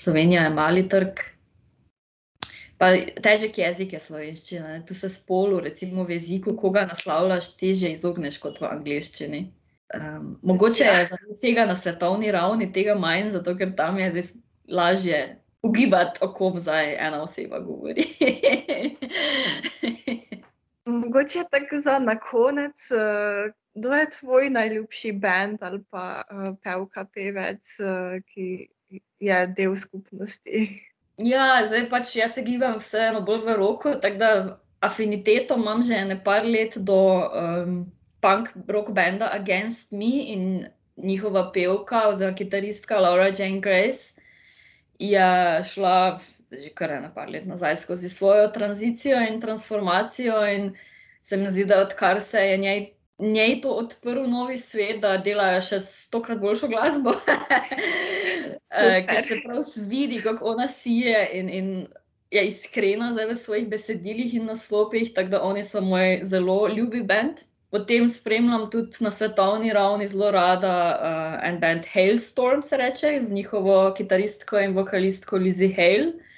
Slovenija 0.00 0.42
je 0.42 0.54
mali 0.54 0.88
trg. 0.88 1.20
Pa 2.78 2.94
težek 3.22 3.58
jezik 3.58 3.92
je 3.92 4.00
slovenščina. 4.00 4.78
Tu 4.88 4.94
se 4.94 5.08
spolu, 5.12 5.60
recimo 5.60 6.04
v 6.04 6.16
jeziku, 6.16 6.56
koga 6.56 6.86
naslavljaš, 6.88 7.56
težje 7.60 7.92
izogneš 7.92 8.38
kot 8.40 8.60
v 8.60 8.70
angleščini. 8.70 9.42
Um, 9.94 10.38
mogoče 10.46 10.86
je 10.86 11.06
zaradi 11.10 11.36
tega 11.42 11.66
na 11.66 11.76
svetovni 11.76 12.30
ravni 12.32 12.70
tega 12.72 12.94
manj, 12.94 13.32
zato 13.34 13.56
ker 13.58 13.74
tam 13.76 13.98
je 13.98 14.24
lažje 14.70 15.20
ugibati, 15.66 16.24
o 16.24 16.32
kom 16.32 16.60
zdaj 16.60 16.94
ena 16.94 17.22
oseba 17.22 17.58
govori. 17.58 18.06
Mogoče 20.84 21.44
tako 21.50 21.80
za 21.80 21.98
na 21.98 22.18
konec, 22.18 22.90
uh, 22.90 23.52
kdo 23.74 23.94
je 23.94 24.10
tvoj 24.10 24.50
najljubši 24.50 25.12
bend 25.12 25.62
ali 25.62 25.82
pa 25.90 26.22
uh, 26.22 26.56
pevka, 26.62 27.04
pevec, 27.04 27.76
uh, 27.80 28.22
ki 28.26 28.68
je 29.20 29.46
del 29.46 29.76
skupnosti? 29.76 30.68
Ja, 31.20 31.60
zdaj 31.68 31.88
pač 31.90 32.14
jaz 32.16 32.34
se 32.34 32.42
gibam 32.42 32.78
vseeno 32.80 33.20
bolj 33.20 33.44
v 33.44 33.56
roko, 33.58 33.94
tako 34.00 34.16
da 34.16 34.60
afiniteto 34.80 35.58
imam 35.60 35.82
že 35.82 36.04
nekaj 36.08 36.44
let 36.48 36.78
do 36.78 37.28
um, 37.28 37.92
punk 38.20 38.48
rock 38.68 38.90
benda 38.96 39.28
Against 39.32 39.92
Me 39.92 40.32
in 40.32 40.66
njihova 40.96 41.50
pevka 41.52 42.08
oziroma 42.08 42.36
kitaristka 42.36 42.98
Laura 42.98 43.28
Jane 43.28 43.60
Grace 43.60 44.20
je 44.98 45.64
šla 45.64 46.20
že 46.52 46.70
kar 46.74 46.96
nekaj 47.02 47.30
let 47.30 47.46
nazaj 47.46 47.76
skozi 47.76 48.08
svojo 48.08 48.48
tranzicijo 48.48 49.18
in 49.28 49.40
transformacijo 49.40 50.46
in 50.46 50.72
se 51.22 51.36
mi 51.36 51.50
zdi, 51.50 51.64
da 51.64 51.82
odkar 51.82 52.20
se 52.20 52.40
je 52.40 52.56
njej 52.56 52.80
njej 53.20 53.60
to 53.60 53.70
odprl 53.70 54.24
novi 54.26 54.58
svet, 54.58 55.00
da 55.00 55.16
delajo 55.16 55.60
še 55.60 55.80
stokrat 55.84 56.40
boljšo 56.40 56.68
glasbo. 56.68 57.12
Ker 59.10 59.24
se 59.26 59.40
prav 59.44 59.62
vidi, 59.90 60.22
kako 60.24 60.54
ona 60.54 60.68
sije 60.68 61.28
in, 61.32 61.48
in 61.48 61.70
je 62.30 62.46
iskrena 62.46 63.10
v 63.12 63.36
svojih 63.36 63.68
besedilih 63.68 64.34
in 64.34 64.46
naslopih, 64.46 65.12
tako 65.14 65.36
da 65.36 65.42
oni 65.42 65.64
so 65.64 65.80
moj 65.80 66.20
zelo 66.24 66.68
ljubi 66.68 67.02
bend. 67.02 67.44
Potem 67.70 68.08
spremljam 68.08 68.70
tudi 68.70 69.04
na 69.04 69.10
svetovni 69.14 69.72
ravni 69.72 70.06
zelo 70.10 70.30
rada 70.34 70.72
uh, 70.90 71.48
en 71.48 71.60
band 71.60 71.86
Hailstorm, 71.92 72.62
se 72.62 72.76
reče, 72.76 73.12
z 73.20 73.30
njihovo 73.32 73.92
kitaristko 73.96 74.58
in 74.58 74.74
vokalistko 74.74 75.36
Lizzie 75.36 75.74
Hale 75.76 76.29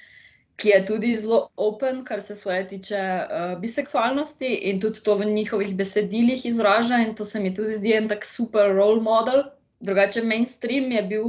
ki 0.57 0.69
je 0.69 0.81
tudi 0.87 1.17
zelo 1.19 1.49
open, 1.57 2.05
kar 2.05 2.23
se 2.23 2.37
svoje 2.37 2.67
tiče 2.69 2.99
uh, 2.99 3.59
biseksualnosti 3.61 4.55
in 4.71 4.81
tudi 4.81 5.03
to 5.03 5.15
v 5.15 5.25
njihovih 5.25 5.75
besedilih 5.77 6.47
izraža. 6.47 7.01
In 7.07 7.15
to 7.15 7.25
se 7.25 7.41
mi 7.41 7.55
tudi 7.55 7.77
zdi 7.79 7.97
en 7.97 8.09
tak 8.09 8.25
super 8.25 8.75
role 8.77 9.01
model. 9.01 9.43
Drugače, 9.81 10.23
mainstream 10.23 10.93
je 10.93 11.03
bil 11.03 11.25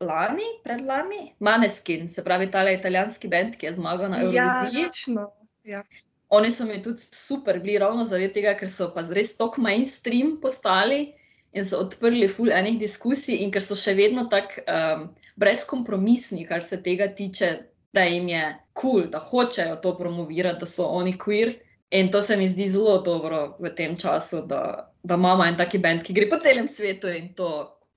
lani, 0.00 0.46
predlani, 0.64 1.34
Maneskin, 1.38 2.08
se 2.08 2.24
pravi, 2.24 2.50
ta 2.50 2.62
italijanski 2.70 3.28
bend, 3.28 3.56
ki 3.56 3.66
je 3.66 3.72
zmagal 3.72 4.10
na 4.10 4.20
Euroviziji. 4.22 4.86
Ja, 5.14 5.26
ja. 5.64 5.82
Oni 6.28 6.50
so 6.50 6.64
mi 6.64 6.82
tudi 6.82 7.00
super 7.00 7.60
bili, 7.60 7.78
ravno 7.78 8.04
zaradi 8.04 8.32
tega, 8.32 8.54
ker 8.58 8.70
so 8.70 8.90
pa 8.94 9.04
res 9.10 9.36
tako 9.36 9.62
mainstream 9.62 10.38
postali. 10.42 11.14
In 11.54 11.62
so 11.62 11.78
odprli 11.78 12.26
ful 12.28 12.50
enih 12.50 12.80
diskusij, 12.80 13.36
in 13.44 13.52
ker 13.54 13.62
so 13.62 13.76
še 13.78 13.92
vedno 13.94 14.24
tako 14.30 14.62
um, 14.66 15.04
brezkompromisni, 15.38 16.42
kar 16.48 16.64
se 16.66 16.80
tega 16.82 17.06
tiče, 17.14 17.50
da 17.94 18.04
jim 18.08 18.28
je 18.28 18.42
kul, 18.72 18.90
cool, 18.90 19.06
da 19.10 19.20
hočejo 19.22 19.76
to 19.82 19.94
promovirati, 19.98 20.60
da 20.60 20.66
so 20.66 20.90
oni 20.90 21.14
queer. 21.18 21.52
In 21.94 22.10
to 22.10 22.22
se 22.22 22.36
mi 22.36 22.48
zdi 22.48 22.66
zelo 22.68 22.98
dobro 23.06 23.56
v 23.60 23.70
tem 23.74 23.96
času, 23.96 24.42
da, 24.50 24.90
da 25.02 25.14
imamo 25.14 25.44
en 25.46 25.56
taki 25.56 25.78
bend, 25.78 26.02
ki 26.02 26.16
gre 26.16 26.26
po 26.30 26.40
celem 26.42 26.66
svetu 26.68 27.12
in 27.12 27.30
to 27.38 27.50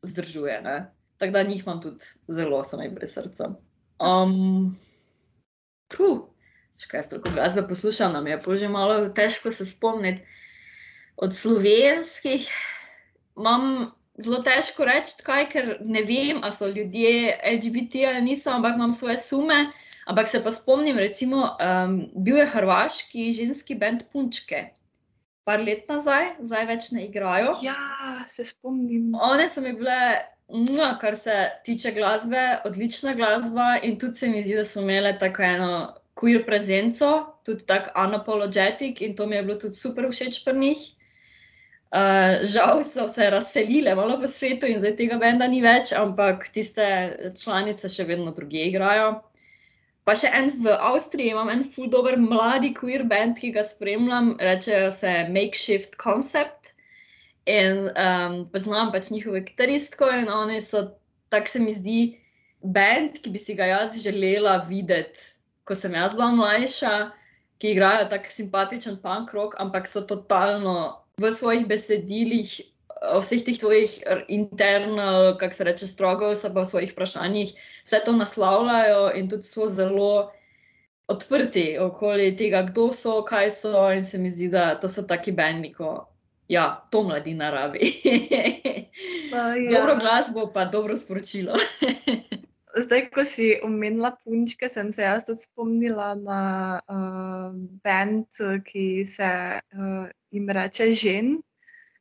zdržuje. 0.06 0.60
Tako 1.18 1.34
da 1.34 1.44
njih 1.44 1.64
imam 1.64 1.82
tudi 1.82 2.06
zelo, 2.28 2.62
so 2.64 2.78
mi 2.78 2.92
brez 2.94 3.16
srca. 3.18 3.50
Um, 3.98 4.78
puh, 5.90 6.28
še 6.78 6.92
kaj 6.92 7.08
strokovne 7.08 7.40
glasbe 7.40 7.66
poslušam, 7.68 8.14
nam 8.14 8.28
je 8.28 8.38
že 8.62 8.70
malo 8.70 9.10
težko 9.10 9.52
se 9.52 9.66
spomniti. 9.66 10.22
Od 11.18 11.34
slovenskih 11.34 12.46
imam 13.38 13.90
zelo 14.18 14.40
težko 14.46 14.86
reči, 14.88 15.18
kaj, 15.26 15.44
ker 15.52 15.76
ne 15.86 16.02
vem, 16.08 16.42
ali 16.42 16.56
so 16.56 16.70
ljudje 16.70 17.38
LGBT 17.54 18.08
ali 18.12 18.24
niso, 18.32 18.52
ampak 18.54 18.76
imam 18.76 18.94
svoje 18.94 19.18
sume. 19.22 19.68
Ampak 20.08 20.30
se 20.32 20.40
pa 20.44 20.52
spomnim, 20.52 20.96
recimo, 20.98 21.50
um, 21.60 21.98
bil 22.24 22.38
je 22.40 22.46
hrvaški 22.48 23.32
ženski 23.36 23.76
bend 23.76 24.06
Punčke. 24.14 24.70
Par 25.44 25.60
let 25.64 25.84
nazaj, 25.92 26.30
zdaj 26.48 26.66
več 26.70 26.88
ne 26.96 27.04
igrajo. 27.10 27.58
Ja, 27.64 27.76
se 28.28 28.46
spomnim. 28.48 29.12
One 29.20 29.50
so 29.52 29.64
mi 29.64 29.74
bile, 29.76 29.98
mwa, 30.48 30.94
kar 31.02 31.16
se 31.20 31.36
tiče 31.68 31.92
glasbe, 31.92 32.46
odlična 32.66 33.18
glasba 33.20 33.74
in 33.84 34.00
tudi 34.00 34.16
se 34.16 34.32
mi 34.32 34.44
zdi, 34.48 34.56
da 34.56 34.64
so 34.64 34.84
imele 34.84 35.12
tako 35.20 35.44
eno 35.44 35.72
queer 36.18 36.46
prezenco, 36.48 37.12
tudi 37.46 37.68
tako 37.68 37.92
unapologetic 38.08 39.02
in 39.04 39.16
to 39.16 39.28
mi 39.28 39.36
je 39.36 39.44
bilo 39.44 39.60
tudi 39.60 39.76
super 39.76 40.08
všeč 40.08 40.44
pri 40.46 40.56
njih. 40.60 40.88
Uh, 41.88 42.44
žal 42.44 42.82
so 42.84 43.08
se 43.08 43.30
razselile 43.32 43.94
malo 43.96 44.18
po 44.20 44.28
svetu 44.28 44.68
in 44.68 44.82
zdaj 44.84 44.98
tega 45.00 45.18
benda 45.22 45.48
ni 45.48 45.62
več, 45.64 45.94
ampak 45.96 46.50
tiste 46.52 46.84
članice 47.40 47.88
še 47.88 48.04
vedno 48.10 48.34
druge 48.36 48.66
igrajo. 48.68 49.22
Pa 50.04 50.16
še 50.16 50.32
en 50.36 50.52
v 50.64 50.76
Avstriji 50.90 51.32
imam 51.32 51.50
en 51.52 51.64
full 51.64 51.88
dober 51.92 52.18
mladi 52.20 52.74
queer 52.76 53.06
band, 53.08 53.40
ki 53.40 53.54
ga 53.56 53.64
spremljam, 53.64 54.34
rečejo 54.40 54.92
se 54.92 55.14
Makeshift 55.32 55.96
Concept. 56.00 56.74
In 57.48 57.88
um, 57.96 58.38
poznam 58.52 58.92
pač 58.92 59.08
njihovo 59.12 59.40
kitaristko 59.44 60.12
in 60.12 60.28
oni 60.28 60.60
so, 60.64 60.84
tako 61.32 61.54
se 61.54 61.64
mi 61.64 61.72
zdi, 61.72 62.00
band, 62.64 63.22
ki 63.24 63.32
bi 63.32 63.40
si 63.40 63.56
ga 63.56 63.72
jaz 63.72 63.96
želela 64.04 64.58
videti, 64.68 65.32
ko 65.64 65.76
sem 65.76 65.96
jaz 65.96 66.16
bila 66.16 66.34
mlajša, 66.36 66.94
ki 67.64 67.72
igrajo 67.72 68.10
tako 68.12 68.36
simpatičen 68.36 69.00
punk 69.04 69.32
rock, 69.36 69.56
ampak 69.64 69.88
so 69.88 70.04
totalno 70.04 70.76
v 71.18 71.32
svojih 71.34 71.66
besedilih 71.66 72.62
o 73.14 73.20
vseh 73.22 73.42
teh 73.46 73.58
tvojih 73.58 73.90
internal, 74.28 75.38
kako 75.38 75.56
se 75.56 75.64
reče, 75.64 75.88
struggles, 75.88 76.46
pa 76.54 76.62
o 76.62 76.66
svojih 76.66 76.92
vprašanjih, 76.92 77.54
vse 77.86 78.02
to 78.06 78.14
naslavljajo 78.14 79.12
in 79.16 79.30
tudi 79.30 79.44
so 79.44 79.68
zelo 79.68 80.32
odprti 81.08 81.78
okoli 81.80 82.36
tega, 82.38 82.62
kdo 82.70 82.92
so, 82.94 83.22
kaj 83.26 83.52
so. 83.52 83.92
In 83.94 84.06
se 84.06 84.18
mi 84.18 84.30
zdi, 84.30 84.50
da 84.50 84.76
to 84.80 84.90
so 84.90 85.06
taki 85.08 85.32
bendi, 85.32 85.74
ko 85.74 86.08
ja, 86.48 86.88
to 86.92 87.04
mladina 87.04 87.50
rabi. 87.50 87.94
ja. 89.70 89.80
Dobro 89.80 89.96
glasbo, 90.00 90.50
pa 90.54 90.66
dobro 90.66 90.98
sporočilo. 90.98 91.54
Zdaj, 92.78 93.10
ko 93.14 93.24
si 93.26 93.56
omenila 93.64 94.12
punčke, 94.24 94.70
sem 94.70 94.92
se 94.94 95.02
jaz 95.06 95.26
tudi 95.26 95.42
spomnila 95.42 96.14
na 96.16 96.42
uh, 96.86 97.50
bend, 97.84 98.30
ki 98.66 99.06
se 99.06 99.30
uh, 99.58 100.06
jim 100.32 100.50
reče 100.50 100.92
Žen. 100.92 101.38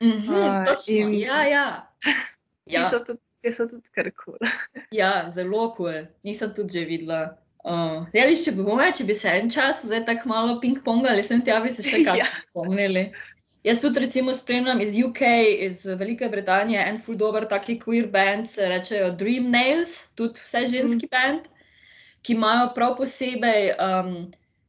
Mm 0.03 0.13
-hmm, 0.13 0.65
točno, 0.65 0.95
in, 0.95 1.15
ja, 1.15 1.43
ja. 1.49 1.67
ja. 2.75 2.85
So 2.91 2.99
tudi, 3.05 3.53
so 3.53 3.69
tudi 3.69 3.89
kar 3.95 4.11
kul. 4.11 4.37
Cool. 4.39 4.51
ja, 5.01 5.31
zelo 5.31 5.73
kul, 5.73 5.93
cool. 5.93 6.07
nisem 6.23 6.55
tudi 6.55 6.79
že 6.79 6.85
videla. 6.85 7.37
Uh, 7.65 8.07
ja, 8.13 8.27
viš, 8.27 8.45
če, 8.45 8.53
bi 8.53 8.63
bomo, 8.63 8.83
če 8.95 9.05
bi 9.05 9.15
se 9.15 9.29
en 9.29 9.51
čas 9.51 9.81
zdaj 9.85 10.05
tako 10.07 10.29
malo 10.29 10.61
ping-pongali, 10.63 11.23
sem 11.23 11.41
ti, 11.43 11.51
bi 11.63 11.71
se 11.71 11.83
še 11.83 12.05
kaj 12.05 12.19
ja. 12.23 12.27
spomnili. 12.39 13.11
Jaz 13.67 13.81
tudi 13.83 13.99
recimo 13.99 14.35
spremljam 14.35 14.81
iz 14.81 14.95
UK, 15.05 15.21
iz 15.59 15.85
Velike 15.85 16.29
Britanije, 16.31 16.85
en 16.89 17.01
full 17.03 17.19
dober 17.19 17.49
taki 17.51 17.75
queer 17.81 18.07
band, 18.11 18.47
se 18.51 18.69
rečejo 18.71 19.11
Dream 19.11 19.51
Nails, 19.51 19.95
tudi 20.15 20.39
vse 20.45 20.61
ženski 20.71 21.07
mm. 21.07 21.11
band, 21.11 21.49
ki 22.23 22.37
imajo 22.37 22.69
prav 22.77 22.95
posebej 22.97 23.73
um, 23.75 24.13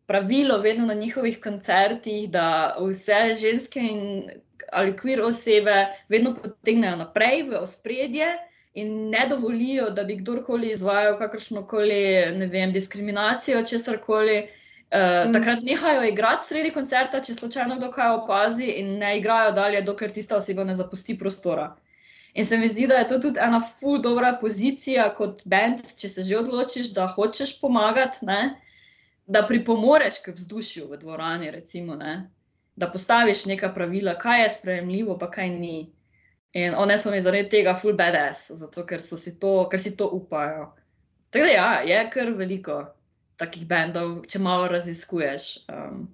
pravilo 0.10 0.58
vedno 0.58 0.86
na 0.86 0.94
njihovih 0.94 1.38
koncertih, 1.44 2.30
da 2.34 2.76
vse 2.82 3.22
ženske 3.42 3.80
in 3.80 4.32
ali 4.72 4.98
queer 4.98 5.22
osebe 5.24 5.76
vedno 6.10 6.34
potegnejo 6.42 6.96
naprej 6.96 7.44
v 7.52 7.62
ospredje 7.62 8.34
in 8.74 9.10
ne 9.10 9.28
dovolijo, 9.30 9.90
da 9.90 10.04
bi 10.04 10.18
kdorkoli 10.18 10.72
izvajal 10.72 11.20
kakršno 11.20 11.68
koli 11.68 12.02
diskriminacijo, 12.74 13.62
česar 13.66 13.98
koli. 13.98 14.48
Uh. 14.88 15.34
Takrat 15.34 15.64
nehajo 15.68 16.04
igrati 16.08 16.48
sredi 16.48 16.72
koncerta, 16.72 17.20
če 17.20 17.34
slučajno 17.36 17.76
kdo 17.76 17.90
kaj 17.92 18.14
opazi, 18.22 18.70
in 18.80 18.94
ne 19.02 19.18
igrajo 19.18 19.52
dalje, 19.52 19.82
dokler 19.84 20.14
tista 20.16 20.38
oseba 20.38 20.64
ne 20.64 20.76
zapusti 20.80 21.18
prostora. 21.20 21.74
In 22.34 22.46
se 22.46 22.58
mi 22.58 22.70
zdi, 22.72 22.88
da 22.88 23.02
je 23.02 23.08
to 23.08 23.18
tudi 23.20 23.42
ena 23.44 23.60
ful 23.60 24.00
dobra 24.02 24.38
pozicija 24.42 25.10
kot 25.18 25.42
bend, 25.46 25.84
če 26.00 26.10
se 26.10 26.24
že 26.24 26.38
odločiš, 26.40 26.94
da 26.96 27.08
hočeš 27.12 27.58
pomagati, 27.60 28.24
ne? 28.30 28.42
da 29.28 29.42
pripomoreš 29.44 30.22
k 30.24 30.32
vzdušju 30.32 30.88
v 30.88 30.98
dvorani. 31.02 31.52
Recimo, 31.52 31.98
da 32.76 32.88
postaviš 32.92 33.46
neka 33.46 33.74
pravila, 33.76 34.16
kaj 34.16 34.44
je 34.44 34.50
sprejemljivo, 34.56 35.18
pa 35.20 35.28
kaj 35.32 35.50
ni. 35.50 35.90
In 36.54 36.78
one 36.80 36.96
so 36.98 37.12
mi 37.12 37.20
zaradi 37.22 37.50
tega 37.50 37.74
full 37.76 37.98
badass, 37.98 38.54
zato 38.56 38.86
ker, 38.88 39.02
si 39.02 39.36
to, 39.40 39.68
ker 39.68 39.80
si 39.80 39.98
to 39.98 40.08
upajo. 40.08 40.70
Tako 41.30 41.46
da 41.46 41.52
ja, 41.52 41.72
je 41.84 42.10
kar 42.14 42.32
veliko 42.38 42.86
takih 43.38 43.68
bendov, 43.70 44.22
če 44.30 44.42
malo 44.44 44.68
raziskuješ. 44.72 45.48
Um, 45.72 46.08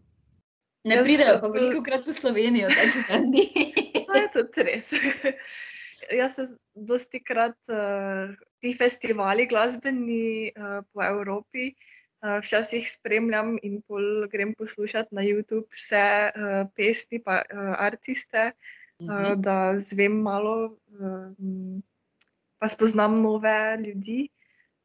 ne 0.87 0.99
Jaz 0.99 1.07
pridejo 1.07 1.39
pa 1.41 1.51
veliko 1.51 1.83
krat 1.85 2.07
v 2.07 2.15
Slovenijo, 2.15 2.71
taki 2.71 3.05
bendi. 3.09 3.45
To 4.13 4.19
je 4.19 4.27
tudi 4.29 4.63
res. 4.67 4.91
Jaz 6.19 6.35
se 6.37 6.43
dosti 6.75 7.23
krat 7.23 7.57
uh, 7.71 8.29
ti 8.61 8.75
festivali 8.77 9.47
glasbeni 9.49 10.51
uh, 10.53 10.83
po 10.93 11.01
Evropi. 11.01 11.71
Uh, 12.23 12.37
včasih 12.43 12.85
spremljam 12.91 13.55
in 13.63 13.81
pol 13.87 14.27
grem 14.29 14.53
poslušati 14.53 15.15
na 15.15 15.25
YouTube 15.25 15.65
vse 15.73 16.29
uh, 16.29 16.69
pesmi, 16.77 17.23
pa 17.23 17.41
uh, 17.41 17.73
artiste, 17.79 18.51
uh, 18.51 18.83
Mhm. 19.03 19.41
da 19.41 19.79
zvem 19.79 20.11
malo, 20.11 20.77
uh, 20.87 21.81
pa 22.59 22.67
spoznam 22.67 23.21
nove 23.21 23.77
ljudi. 23.85 24.29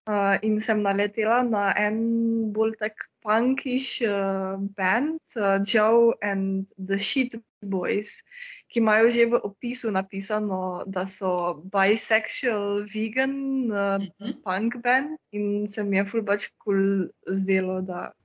Uh, 0.09 0.40
in 0.40 0.56
sem 0.56 0.80
naletela 0.80 1.42
na 1.44 1.68
en 1.76 2.48
bolj 2.56 2.78
tak 2.80 2.96
punkish 3.20 4.00
uh, 4.09 4.56
band, 4.56 5.20
uh, 5.36 5.61
Joe 5.61 6.14
and 6.24 6.64
the 6.80 6.96
Shit 6.96 7.36
Boys, 7.61 8.24
ki 8.72 8.80
imajo 8.80 9.12
že 9.12 9.28
v 9.28 9.36
opisu 9.36 9.92
napisano, 9.92 10.80
da 10.88 11.04
so 11.04 11.61
bisexual, 11.68 12.88
vegan, 12.88 13.68
uh, 13.68 14.00
Mhm. 14.00 14.40
punk 14.40 14.80
band. 14.80 15.20
In 15.36 15.68
se 15.68 15.84
mi 15.84 16.00
je 16.00 16.04
ful 16.09 16.24
pač 16.24 16.48
kul 16.56 17.12
cool 17.12 17.12
zdelo, 17.28 17.84
da 17.84 18.16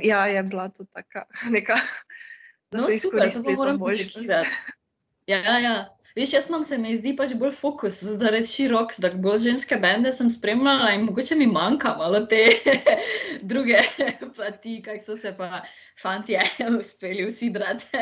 ja, 0.00 0.24
je 0.32 0.40
bila 0.42 0.72
to 0.72 0.88
taka 0.88 1.28
neka. 1.52 1.76
Da 2.72 2.78
No, 2.80 2.88
so 2.88 2.96
super, 2.96 3.20
to 3.20 3.26
izkoristili 3.28 3.56
to 3.60 3.76
možnost. 3.76 4.16
ja, 5.28 5.58
ja. 5.60 5.76
Veš, 6.16 6.32
jaz 6.32 6.46
imam 6.48 6.62
se 6.64 6.78
mi 6.80 6.94
zdi 6.96 7.10
pač 7.16 7.34
bolj 7.36 7.50
fokus, 7.52 7.98
zaradi 8.16 8.48
širok, 8.48 8.94
da 9.04 9.10
bolj 9.20 9.42
ženske 9.42 9.76
bende 9.80 10.08
sem 10.16 10.30
spremljala 10.32 10.94
in 10.96 11.02
mogoče 11.04 11.36
mi 11.36 11.46
manjka 11.46 11.90
malo 11.98 12.22
te 12.30 12.38
druge 13.50 13.82
plati, 14.36 14.78
kako 14.84 15.04
so 15.04 15.16
se 15.20 15.34
pa 15.36 15.60
fantje 16.00 16.40
uspeli 16.78 17.26
usidrati. 17.28 18.00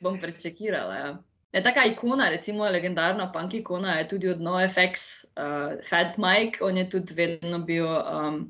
Bom 0.00 0.16
prečekirala. 0.20 0.94
Ja. 0.96 1.10
Je 1.52 1.62
taka 1.62 1.84
ikona, 1.90 2.30
recimo 2.32 2.64
legendarna 2.64 3.26
punk 3.32 3.54
ikona 3.58 3.98
je 3.98 4.08
tudi 4.14 4.28
od 4.32 4.40
NoFX, 4.40 5.04
uh, 5.36 5.76
Fat 5.90 6.16
Mike, 6.16 6.64
on 6.64 6.80
je 6.80 6.86
tudi 6.90 7.14
vedno 7.18 7.58
bil 7.58 7.84
um, 7.84 8.40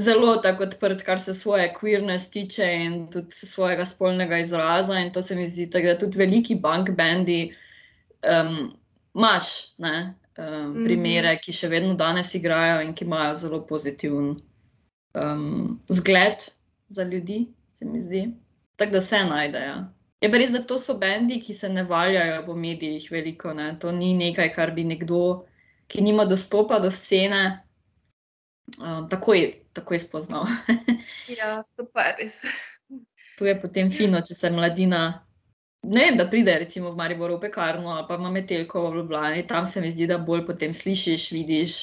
zelo 0.00 0.36
tako 0.36 0.64
odprt, 0.70 1.02
kar 1.04 1.20
se 1.20 1.34
svoje 1.34 1.68
queerness 1.76 2.32
tiče 2.32 2.70
in 2.86 2.96
tudi 3.12 3.36
svojega 3.36 3.84
spolnega 3.84 4.38
izraza. 4.38 4.96
In 4.98 5.12
to 5.12 5.22
se 5.22 5.36
mi 5.36 5.48
zdi, 5.48 5.68
tako 5.70 5.92
da 5.92 5.98
tudi 5.98 6.18
veliki 6.18 6.56
punk 6.62 6.96
bendi 6.96 7.52
um, 8.24 8.72
imaš 9.14 9.76
ne, 9.78 10.14
um, 10.38 10.74
primere, 10.84 11.36
ki 11.42 11.54
še 11.54 11.70
vedno 11.72 11.94
danes 11.98 12.34
igrajo 12.34 12.80
in 12.84 12.94
ki 12.94 13.06
imajo 13.06 13.34
zelo 13.38 13.60
pozitiven 13.66 14.34
um, 15.14 15.80
zgled 15.88 16.48
za 16.88 17.04
ljudi, 17.04 17.46
se 17.72 17.84
mi 17.84 18.00
zdi. 18.00 18.24
Tako 18.76 18.92
da 18.92 19.00
se 19.00 19.24
najdejo. 19.24 19.76
Je 20.20 20.30
pa 20.30 20.38
res, 20.40 20.50
da 20.54 20.62
to 20.64 20.78
so 20.80 20.96
bendi, 20.98 21.36
ki 21.42 21.54
se 21.54 21.68
ne 21.68 21.84
valjajo 21.84 22.40
po 22.46 22.54
medijih 22.56 23.10
veliko. 23.12 23.52
Ne. 23.54 23.74
To 23.80 23.92
ni 23.92 24.14
nekaj, 24.16 24.50
kar 24.54 24.72
bi 24.74 24.84
nekdo, 24.88 25.44
ki 25.86 26.02
nima 26.02 26.24
dostopa 26.24 26.78
do 26.80 26.90
scene, 26.90 27.42
um, 28.78 29.04
takoj, 29.10 29.50
takoj 29.76 30.00
spoznal. 30.00 30.48
Ja, 31.38 31.62
to 31.76 31.84
pa 31.84 32.14
res. 32.18 32.40
To 33.38 33.46
je 33.46 33.54
potem 33.60 33.90
fino, 33.92 34.20
če 34.24 34.34
se 34.34 34.50
mladina. 34.50 35.02
Ne 35.84 36.06
vem, 36.06 36.16
da 36.16 36.26
pride 36.30 36.58
recimo 36.58 36.92
v 36.92 36.96
Mariboru 36.96 37.36
v 37.36 37.46
pekarno 37.46 37.92
ali 37.92 38.06
pa 38.08 38.16
ima 38.16 38.30
metelko 38.32 38.88
v 38.90 38.96
Ljubljani, 38.96 39.46
tam 39.46 39.66
se 39.66 39.80
mi 39.80 39.90
zdi, 39.90 40.06
da 40.08 40.18
bolj 40.18 40.46
potem 40.46 40.74
slišiš, 40.74 41.30
vidiš, 41.32 41.74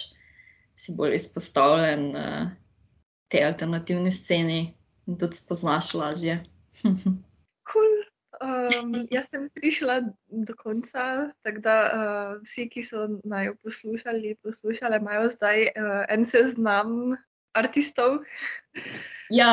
si 0.76 0.96
bolj 0.98 1.16
izpostavljen 1.16 2.08
uh, 2.18 2.48
tej 3.30 3.46
alternativni 3.46 4.12
sceni 4.12 4.62
in 5.08 5.18
tudi 5.18 5.38
spoznaš 5.38 5.94
lažje. 5.94 6.42
Cool. 7.72 8.02
Um, 8.42 9.06
jaz 9.14 9.30
sem 9.30 9.46
prišla 9.54 10.02
do 10.28 10.54
konca, 10.58 11.30
tako 11.46 11.62
da 11.62 11.76
uh, 11.86 12.32
vsi, 12.42 12.66
ki 12.74 12.82
so 12.84 13.06
naj 13.24 13.52
poslušali, 13.62 14.34
poslušali, 14.42 14.98
imajo 14.98 15.28
zdaj 15.30 15.68
uh, 15.70 15.92
en 16.10 16.26
seznam 16.26 17.14
artistov. 17.54 18.18
ja, 19.30 19.52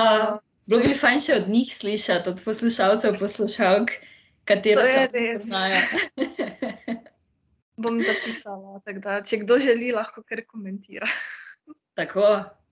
bilo 0.66 0.80
bi 0.82 0.96
fajn 0.96 1.20
še 1.20 1.36
od 1.42 1.50
njih 1.52 1.74
slišati, 1.74 2.32
od 2.32 2.40
poslušalcev, 2.44 3.18
poslušalk, 3.20 3.92
katero 4.48 4.82
res. 4.82 5.12
poznajo. 5.12 5.80
Bom 7.82 8.00
zapisala, 8.02 8.80
tako 8.84 9.02
da 9.04 9.18
če 9.22 9.42
kdo 9.44 9.58
želi, 9.62 9.92
lahko 9.94 10.24
kar 10.26 10.42
komentira. 10.46 11.06
Tako, 11.98 12.24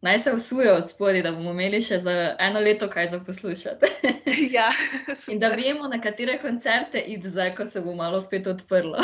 naj 0.07 0.19
se 0.23 0.33
vsujo 0.35 0.75
od 0.79 0.85
spodaj, 0.91 1.23
da 1.27 1.33
bomo 1.35 1.51
imeli 1.51 1.81
še 1.83 1.97
za 1.99 2.13
eno 2.39 2.61
leto 2.63 2.87
kaj 2.91 3.09
za 3.11 3.19
poslušati. 3.27 3.91
ja, 4.57 4.69
In 5.33 5.41
da 5.43 5.51
super. 5.51 5.63
vemo, 5.63 5.89
na 5.91 5.99
katere 6.03 6.37
koncerte 6.39 7.03
iti 7.11 7.31
zdaj, 7.35 7.55
ko 7.59 7.67
se 7.67 7.83
bo 7.83 7.95
malo 7.99 8.21
spet 8.23 8.47
odprlo. 8.47 9.03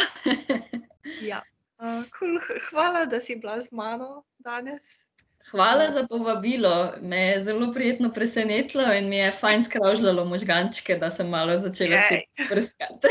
ja. 1.30 1.42
Uh, 1.82 2.06
cool. 2.14 2.38
Hvala, 2.68 3.06
da 3.10 3.18
si 3.20 3.34
bila 3.42 3.58
z 3.62 3.74
mano 3.74 4.22
danes. 4.38 5.02
Hvala 5.50 5.90
za 5.92 6.06
povabilo, 6.06 6.92
me 7.02 7.20
je 7.20 7.44
zelo 7.44 7.72
prijetno 7.72 8.12
presenetilo 8.12 8.92
in 8.94 9.08
mi 9.08 9.16
je 9.16 9.32
fajn 9.32 9.64
skravžljalo 9.64 10.24
možgančke, 10.24 10.96
da 10.96 11.10
sem 11.10 11.28
malo 11.28 11.58
začela 11.58 11.96
Jej. 11.96 12.06
spet 12.06 12.48
prskati. 12.50 13.08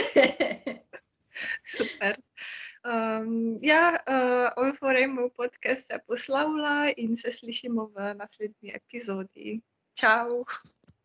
Super. 1.77 2.15
Um, 2.83 3.59
ja, 3.61 3.97
uh, 4.07 4.63
All 4.63 4.73
for 4.79 4.95
Rainbow 4.95 5.29
podcast 5.37 5.87
se 5.87 5.99
poslavlja 6.07 6.93
in 6.97 7.15
se 7.15 7.31
slišimo 7.31 7.91
v 7.95 8.13
naslednji 8.13 8.73
epizodi. 8.75 9.61
Čau! 9.93 10.41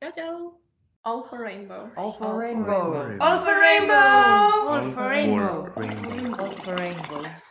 čau, 0.00 0.10
čau. 0.16 0.66
All 1.06 1.22
for 1.22 1.38
rainbow. 1.38 1.88
All 1.96 2.12
for 2.12 2.34
rainbow. 2.34 3.16
All 3.20 3.38
for 3.44 3.54
rainbow. 3.54 3.94
All 3.94 4.82
for 4.90 5.08
rainbow. 5.08 5.62
rainbow. 5.76 6.40
All 6.40 6.50
for 6.50 6.74
rainbow. 6.74 7.42